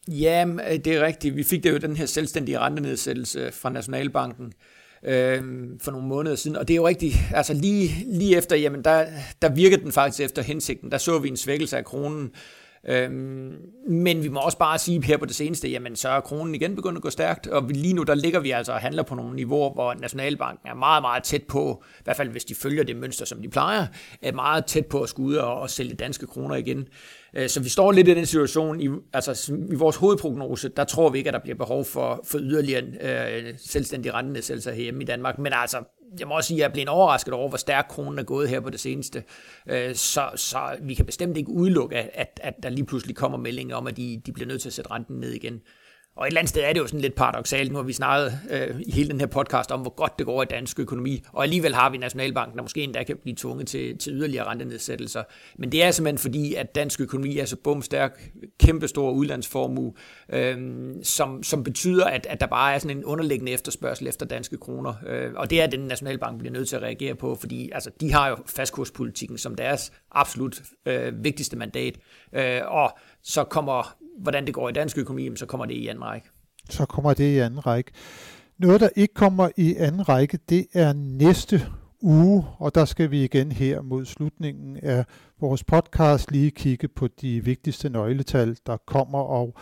Ja, 0.07 0.45
øh, 0.47 0.79
det 0.85 0.87
er 0.87 1.05
rigtigt. 1.05 1.35
Vi 1.35 1.43
fik 1.43 1.63
det 1.63 1.71
jo 1.71 1.77
den 1.77 1.97
her 1.97 2.05
selvstændige 2.05 2.59
rentenedsættelse 2.59 3.51
fra 3.51 3.69
Nationalbanken 3.69 4.53
øh, 5.03 5.43
for 5.81 5.91
nogle 5.91 6.07
måneder 6.07 6.35
siden, 6.35 6.57
og 6.57 6.67
det 6.67 6.73
er 6.73 6.77
jo 6.77 6.87
rigtigt, 6.87 7.15
altså 7.33 7.53
lige, 7.53 8.05
lige 8.07 8.37
efter, 8.37 8.55
jamen 8.55 8.83
der, 8.83 9.05
der 9.41 9.49
virkede 9.49 9.81
den 9.81 9.91
faktisk 9.91 10.19
efter 10.19 10.41
hensigten. 10.41 10.91
Der 10.91 10.97
så 10.97 11.19
vi 11.19 11.27
en 11.27 11.37
svækkelse 11.37 11.77
af 11.77 11.85
kronen, 11.85 12.31
Øhm, 12.87 13.55
men 13.87 14.23
vi 14.23 14.29
må 14.29 14.39
også 14.39 14.57
bare 14.57 14.79
sige 14.79 15.03
her 15.03 15.17
på 15.17 15.25
det 15.25 15.35
seneste, 15.35 15.69
jamen 15.69 15.95
så 15.95 16.09
er 16.09 16.19
kronen 16.19 16.55
igen 16.55 16.75
begyndt 16.75 16.97
at 16.97 17.01
gå 17.01 17.09
stærkt, 17.09 17.47
og 17.47 17.63
lige 17.69 17.93
nu 17.93 18.03
der 18.03 18.15
ligger 18.15 18.39
vi 18.39 18.51
altså 18.51 18.71
og 18.71 18.79
handler 18.79 19.03
på 19.03 19.15
nogle 19.15 19.35
niveauer, 19.35 19.73
hvor 19.73 19.93
Nationalbanken 19.93 20.69
er 20.69 20.73
meget, 20.73 21.03
meget 21.03 21.23
tæt 21.23 21.43
på, 21.43 21.83
i 21.99 22.01
hvert 22.03 22.17
fald 22.17 22.29
hvis 22.29 22.45
de 22.45 22.55
følger 22.55 22.83
det 22.83 22.95
mønster, 22.95 23.25
som 23.25 23.41
de 23.41 23.49
plejer, 23.49 23.87
er 24.21 24.31
meget 24.31 24.65
tæt 24.65 24.85
på 24.85 25.01
at 25.01 25.09
skulle 25.09 25.29
ud 25.29 25.35
og, 25.35 25.59
og 25.59 25.69
sælge 25.69 25.93
danske 25.95 26.27
kroner 26.27 26.55
igen. 26.55 26.87
Øh, 27.33 27.49
så 27.49 27.59
vi 27.59 27.69
står 27.69 27.91
lidt 27.91 28.07
i 28.07 28.13
den 28.13 28.25
situation, 28.25 28.81
i, 28.81 28.89
altså 29.13 29.53
i 29.71 29.75
vores 29.75 29.95
hovedprognose, 29.95 30.69
der 30.69 30.83
tror 30.83 31.09
vi 31.09 31.17
ikke, 31.17 31.27
at 31.27 31.33
der 31.33 31.39
bliver 31.39 31.57
behov 31.57 31.85
for, 31.85 32.21
for 32.25 32.39
yderligere 32.39 32.83
øh, 32.83 33.53
selvstændige 33.57 34.13
rentenedsættelser 34.13 34.73
hjemme 34.73 35.03
i 35.03 35.05
Danmark. 35.05 35.39
Men 35.39 35.53
altså, 35.55 35.77
jeg 36.19 36.27
må 36.27 36.35
også 36.35 36.47
sige, 36.47 36.57
at 36.57 36.59
jeg 36.59 36.65
er 36.65 36.73
blevet 36.73 36.89
overrasket 36.89 37.33
over, 37.33 37.49
hvor 37.49 37.57
stærk 37.57 37.85
kronen 37.89 38.19
er 38.19 38.23
gået 38.23 38.49
her 38.49 38.59
på 38.59 38.69
det 38.69 38.79
seneste. 38.79 39.23
Øh, 39.67 39.95
så, 39.95 40.29
så 40.35 40.77
vi 40.81 40.93
kan 40.93 41.05
bestemt 41.05 41.37
ikke 41.37 41.49
udelukke, 41.49 41.95
at, 41.95 42.39
at 42.43 42.53
der 42.63 42.69
lige 42.69 42.85
pludselig 42.85 43.15
kommer 43.15 43.37
meldinger 43.37 43.75
om, 43.75 43.87
at 43.87 43.97
de, 43.97 44.21
de 44.25 44.31
bliver 44.31 44.47
nødt 44.47 44.61
til 44.61 44.69
at 44.69 44.73
sætte 44.73 44.91
renten 44.91 45.19
ned 45.19 45.31
igen. 45.31 45.61
Og 46.15 46.23
et 46.23 46.27
eller 46.27 46.39
andet 46.39 46.49
sted 46.49 46.63
er 46.63 46.73
det 46.73 46.79
jo 46.79 46.87
sådan 46.87 46.99
lidt 46.99 47.15
paradoxalt. 47.15 47.71
Nu 47.71 47.77
har 47.77 47.83
vi 47.83 47.93
snakket 47.93 48.39
øh, 48.49 48.81
i 48.85 48.91
hele 48.91 49.09
den 49.09 49.19
her 49.19 49.27
podcast 49.27 49.71
om, 49.71 49.81
hvor 49.81 49.95
godt 49.95 50.19
det 50.19 50.25
går 50.25 50.43
i 50.43 50.45
dansk 50.45 50.79
økonomi, 50.79 51.23
og 51.31 51.43
alligevel 51.43 51.75
har 51.75 51.89
vi 51.89 51.97
Nationalbanken, 51.97 52.57
der 52.57 52.63
måske 52.63 52.81
endda 52.81 53.03
kan 53.03 53.17
blive 53.17 53.35
tvunget 53.35 53.67
til, 53.67 53.97
til 53.97 54.13
yderligere 54.13 54.47
rentenedsættelser. 54.47 55.23
Men 55.57 55.71
det 55.71 55.83
er 55.83 55.91
simpelthen 55.91 56.17
fordi, 56.17 56.53
at 56.53 56.75
dansk 56.75 57.01
økonomi 57.01 57.37
er 57.37 57.45
så 57.45 57.55
bumstærk, 57.55 58.31
kæmpestor 58.59 59.11
udlandsformue, 59.11 59.93
øh, 60.29 60.57
som, 61.03 61.43
som 61.43 61.63
betyder, 61.63 62.05
at, 62.05 62.27
at 62.29 62.39
der 62.39 62.47
bare 62.47 62.73
er 62.73 62.79
sådan 62.79 62.97
en 62.97 63.05
underliggende 63.05 63.51
efterspørgsel 63.51 64.07
efter 64.07 64.25
danske 64.25 64.57
kroner. 64.57 64.93
Øh, 65.07 65.31
og 65.35 65.49
det 65.49 65.61
er 65.61 65.67
den 65.67 65.79
Nationalbanken 65.79 66.39
bliver 66.39 66.53
nødt 66.53 66.69
til 66.69 66.75
at 66.75 66.81
reagere 66.81 67.15
på, 67.15 67.35
fordi 67.35 67.71
altså, 67.71 67.89
de 67.99 68.13
har 68.13 68.29
jo 68.29 68.37
fastkurspolitikken 68.45 69.37
som 69.37 69.55
deres 69.55 69.91
absolut 70.11 70.61
øh, 70.85 71.23
vigtigste 71.23 71.57
mandat. 71.57 71.95
Øh, 72.33 72.61
og 72.67 72.97
så 73.23 73.43
kommer 73.43 73.95
hvordan 74.19 74.45
det 74.45 74.53
går 74.53 74.69
i 74.69 74.71
dansk 74.71 74.97
økonomi, 74.97 75.29
så 75.35 75.45
kommer 75.45 75.65
det 75.65 75.73
i 75.73 75.87
anden 75.87 76.03
række. 76.03 76.27
Så 76.69 76.85
kommer 76.85 77.13
det 77.13 77.23
i 77.23 77.37
anden 77.37 77.65
række. 77.65 77.91
Noget, 78.57 78.81
der 78.81 78.89
ikke 78.95 79.13
kommer 79.13 79.49
i 79.57 79.75
anden 79.75 80.09
række, 80.09 80.39
det 80.49 80.65
er 80.73 80.93
næste 80.93 81.61
uge, 82.03 82.45
og 82.57 82.75
der 82.75 82.85
skal 82.85 83.11
vi 83.11 83.23
igen 83.23 83.51
her 83.51 83.81
mod 83.81 84.05
slutningen 84.05 84.77
af 84.77 85.05
vores 85.41 85.63
podcast 85.63 86.31
lige 86.31 86.51
kigge 86.51 86.87
på 86.87 87.07
de 87.07 87.43
vigtigste 87.45 87.89
nøgletal, 87.89 88.57
der 88.65 88.77
kommer, 88.77 89.19
og 89.19 89.55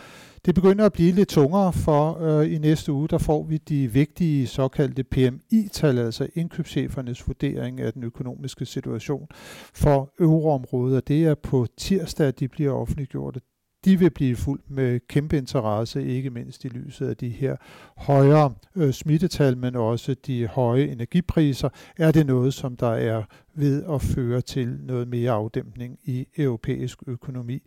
det 0.44 0.54
begynder 0.54 0.86
at 0.86 0.92
blive 0.92 1.12
lidt 1.12 1.28
tungere, 1.28 1.72
for 1.72 2.22
øh, 2.22 2.52
i 2.52 2.58
næste 2.58 2.92
uge, 2.92 3.08
der 3.08 3.18
får 3.18 3.42
vi 3.42 3.56
de 3.56 3.92
vigtige 3.92 4.46
såkaldte 4.46 5.04
PMI-tal, 5.04 5.98
altså 5.98 6.28
indkøbschefernes 6.34 7.26
vurdering 7.26 7.80
af 7.80 7.92
den 7.92 8.04
økonomiske 8.04 8.66
situation 8.66 9.28
for 9.74 10.14
euroområdet, 10.20 11.08
det 11.08 11.24
er 11.24 11.34
på 11.34 11.66
tirsdag, 11.76 12.26
at 12.26 12.40
de 12.40 12.48
bliver 12.48 12.72
offentliggjort 12.72 13.38
de 13.84 13.98
vil 13.98 14.10
blive 14.10 14.36
fuldt 14.36 14.70
med 14.70 15.00
kæmpe 15.08 15.38
interesse, 15.38 16.06
ikke 16.06 16.30
mindst 16.30 16.64
i 16.64 16.68
lyset 16.68 17.08
af 17.08 17.16
de 17.16 17.28
her 17.28 17.56
højere 17.96 18.54
øh, 18.76 18.92
smittetal, 18.92 19.56
men 19.56 19.76
også 19.76 20.14
de 20.26 20.46
høje 20.46 20.84
energipriser. 20.84 21.68
Er 21.96 22.12
det 22.12 22.26
noget, 22.26 22.54
som 22.54 22.76
der 22.76 22.92
er 22.92 23.22
ved 23.54 23.84
at 23.90 24.02
føre 24.02 24.40
til 24.40 24.68
noget 24.68 25.08
mere 25.08 25.30
afdæmpning 25.30 25.98
i 26.04 26.26
europæisk 26.36 26.98
økonomi? 27.06 27.62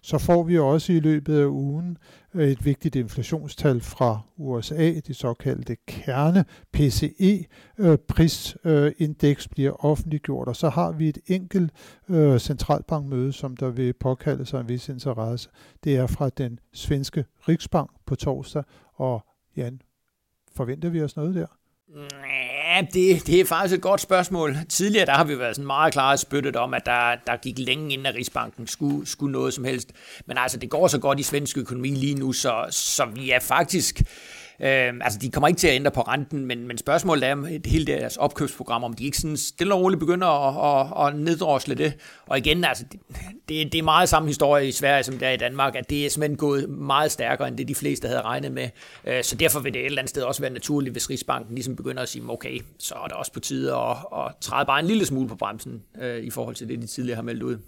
Så 0.00 0.18
får 0.18 0.42
vi 0.42 0.58
også 0.58 0.92
i 0.92 1.00
løbet 1.00 1.38
af 1.38 1.46
ugen 1.46 1.98
øh, 2.34 2.48
et 2.48 2.64
vigtigt 2.64 2.96
inflationstal 2.96 3.80
fra 3.80 4.20
USA, 4.36 4.92
det 5.06 5.16
såkaldte 5.16 5.76
kerne 5.86 6.44
PCE 6.72 7.44
øh, 7.78 7.98
prisindeks 7.98 9.48
bliver 9.48 9.84
offentliggjort, 9.84 10.48
og 10.48 10.56
så 10.56 10.68
har 10.68 10.92
vi 10.92 11.08
et 11.08 11.18
enkelt 11.26 11.72
øh, 12.08 12.38
centralbankmøde, 12.38 13.32
som 13.32 13.56
der 13.56 13.70
vil 13.70 13.92
påkalde 13.92 14.46
sig 14.46 14.60
en 14.60 14.68
vis 14.68 14.88
interesse. 14.88 15.48
Det 15.84 15.96
er 15.96 16.06
fra 16.06 16.28
den 16.28 16.58
svenske 16.72 17.24
Riksbank 17.48 17.90
på 18.06 18.14
torsdag, 18.14 18.62
og 18.94 19.26
Jan, 19.56 19.80
forventer 20.56 20.88
vi 20.88 21.02
os 21.02 21.16
noget 21.16 21.34
der? 21.34 21.46
Ja, 22.72 22.80
det, 22.92 23.26
det 23.26 23.40
er 23.40 23.44
faktisk 23.44 23.76
et 23.76 23.82
godt 23.82 24.00
spørgsmål. 24.00 24.56
Tidligere 24.68 25.06
der 25.06 25.12
har 25.12 25.24
vi 25.24 25.38
været 25.38 25.56
sådan 25.56 25.66
meget 25.66 25.92
klare 25.92 26.18
spyttet 26.18 26.56
om, 26.56 26.74
at 26.74 26.86
der, 26.86 27.14
der 27.26 27.36
gik 27.36 27.58
længe 27.58 27.92
inden, 27.92 28.06
at 28.06 28.14
Rigsbanken 28.14 28.66
skulle, 28.66 29.06
skulle 29.06 29.32
noget 29.32 29.54
som 29.54 29.64
helst. 29.64 29.92
Men 30.26 30.38
altså, 30.38 30.58
det 30.58 30.70
går 30.70 30.88
så 30.88 30.98
godt 30.98 31.20
i 31.20 31.22
svensk 31.22 31.58
økonomi 31.58 31.88
lige 31.88 32.14
nu, 32.14 32.32
så, 32.32 32.66
så 32.70 33.04
vi 33.04 33.30
er 33.30 33.40
faktisk 33.40 34.00
Øh, 34.00 34.41
Øh, 34.60 34.92
altså, 35.00 35.18
de 35.18 35.30
kommer 35.30 35.48
ikke 35.48 35.58
til 35.58 35.68
at 35.68 35.74
ændre 35.74 35.90
på 35.90 36.00
renten, 36.00 36.46
men, 36.46 36.68
men 36.68 36.78
spørgsmålet 36.78 37.28
er, 37.28 37.36
et 37.50 37.66
hele 37.66 37.86
deres 37.86 38.16
opkøbsprogram, 38.16 38.84
om 38.84 38.92
de 38.92 39.04
ikke 39.04 39.18
sådan 39.18 39.36
stille 39.36 39.74
og 39.74 39.80
roligt 39.80 40.00
begynder 40.00 40.26
at, 40.26 40.80
at, 40.80 41.06
at 41.06 41.20
neddrosle 41.20 41.74
det. 41.74 41.94
Og 42.26 42.38
igen, 42.38 42.64
altså, 42.64 42.84
det, 42.92 43.00
det, 43.48 43.72
det 43.72 43.78
er 43.78 43.82
meget 43.82 44.08
samme 44.08 44.28
historie 44.28 44.68
i 44.68 44.72
Sverige, 44.72 45.02
som 45.02 45.18
det 45.18 45.28
er 45.28 45.32
i 45.32 45.36
Danmark, 45.36 45.76
at 45.76 45.90
det 45.90 46.06
er 46.06 46.10
simpelthen 46.10 46.36
gået 46.36 46.68
meget 46.70 47.12
stærkere, 47.12 47.48
end 47.48 47.56
det 47.56 47.68
de 47.68 47.74
fleste 47.74 48.08
havde 48.08 48.22
regnet 48.22 48.52
med. 48.52 48.68
Øh, 49.04 49.24
så 49.24 49.36
derfor 49.36 49.60
vil 49.60 49.74
det 49.74 49.80
et 49.80 49.86
eller 49.86 50.02
andet 50.02 50.10
sted 50.10 50.22
også 50.22 50.40
være 50.40 50.52
naturligt, 50.52 50.94
hvis 50.94 51.10
Rigsbanken 51.10 51.54
ligesom 51.54 51.76
begynder 51.76 52.02
at 52.02 52.08
sige, 52.08 52.24
okay, 52.28 52.60
så 52.78 52.94
er 52.94 53.06
det 53.06 53.12
også 53.12 53.32
på 53.32 53.40
tide 53.40 53.74
at, 53.74 53.96
at 54.16 54.32
træde 54.40 54.66
bare 54.66 54.80
en 54.80 54.86
lille 54.86 55.06
smule 55.06 55.28
på 55.28 55.36
bremsen 55.36 55.82
øh, 56.00 56.22
i 56.22 56.30
forhold 56.30 56.54
til 56.54 56.68
det, 56.68 56.82
de 56.82 56.86
tidligere 56.86 57.16
har 57.16 57.22
meldt 57.22 57.42
ud. 57.42 57.58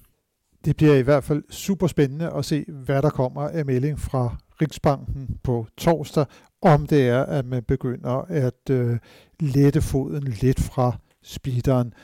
Det 0.65 0.77
bliver 0.77 0.95
i 0.95 1.03
hvert 1.03 1.25
fald 1.25 1.43
super 1.51 1.87
spændende 1.87 2.31
at 2.37 2.45
se, 2.45 2.65
hvad 2.69 3.03
der 3.03 3.11
kommer 3.11 3.49
af 3.49 3.65
melding 3.65 4.01
fra 4.01 4.37
Riksbanken 4.63 5.39
på 5.43 5.67
torsdag, 5.79 6.25
om 6.65 6.87
det 6.87 7.09
er, 7.09 7.23
at 7.23 7.47
man 7.47 7.63
begynder 7.63 8.25
at 8.29 8.71
øh, 8.71 8.99
lette 9.41 9.83
foden 9.83 10.23
lidt 10.23 10.61
fra 10.61 10.97
speederen. 11.23 11.95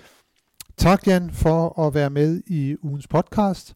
Tak 0.77 1.07
Jan 1.07 1.31
for 1.31 1.87
at 1.87 1.95
være 1.95 2.11
med 2.11 2.43
i 2.47 2.77
ugens 2.83 3.09
podcast, 3.09 3.75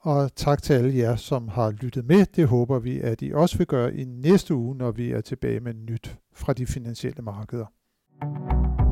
og 0.00 0.34
tak 0.36 0.62
til 0.62 0.72
alle 0.72 0.98
jer, 0.98 1.16
som 1.16 1.48
har 1.48 1.70
lyttet 1.70 2.04
med. 2.04 2.26
Det 2.36 2.48
håber 2.48 2.78
vi, 2.78 3.00
at 3.00 3.22
I 3.22 3.32
også 3.32 3.58
vil 3.58 3.66
gøre 3.66 3.94
i 3.94 4.04
næste 4.04 4.54
uge, 4.54 4.76
når 4.76 4.90
vi 4.90 5.10
er 5.10 5.20
tilbage 5.20 5.60
med 5.60 5.74
nyt 5.74 6.16
fra 6.34 6.52
de 6.52 6.66
finansielle 6.66 7.22
markeder. 7.22 7.66
thank 8.20 8.78
you 8.78 8.83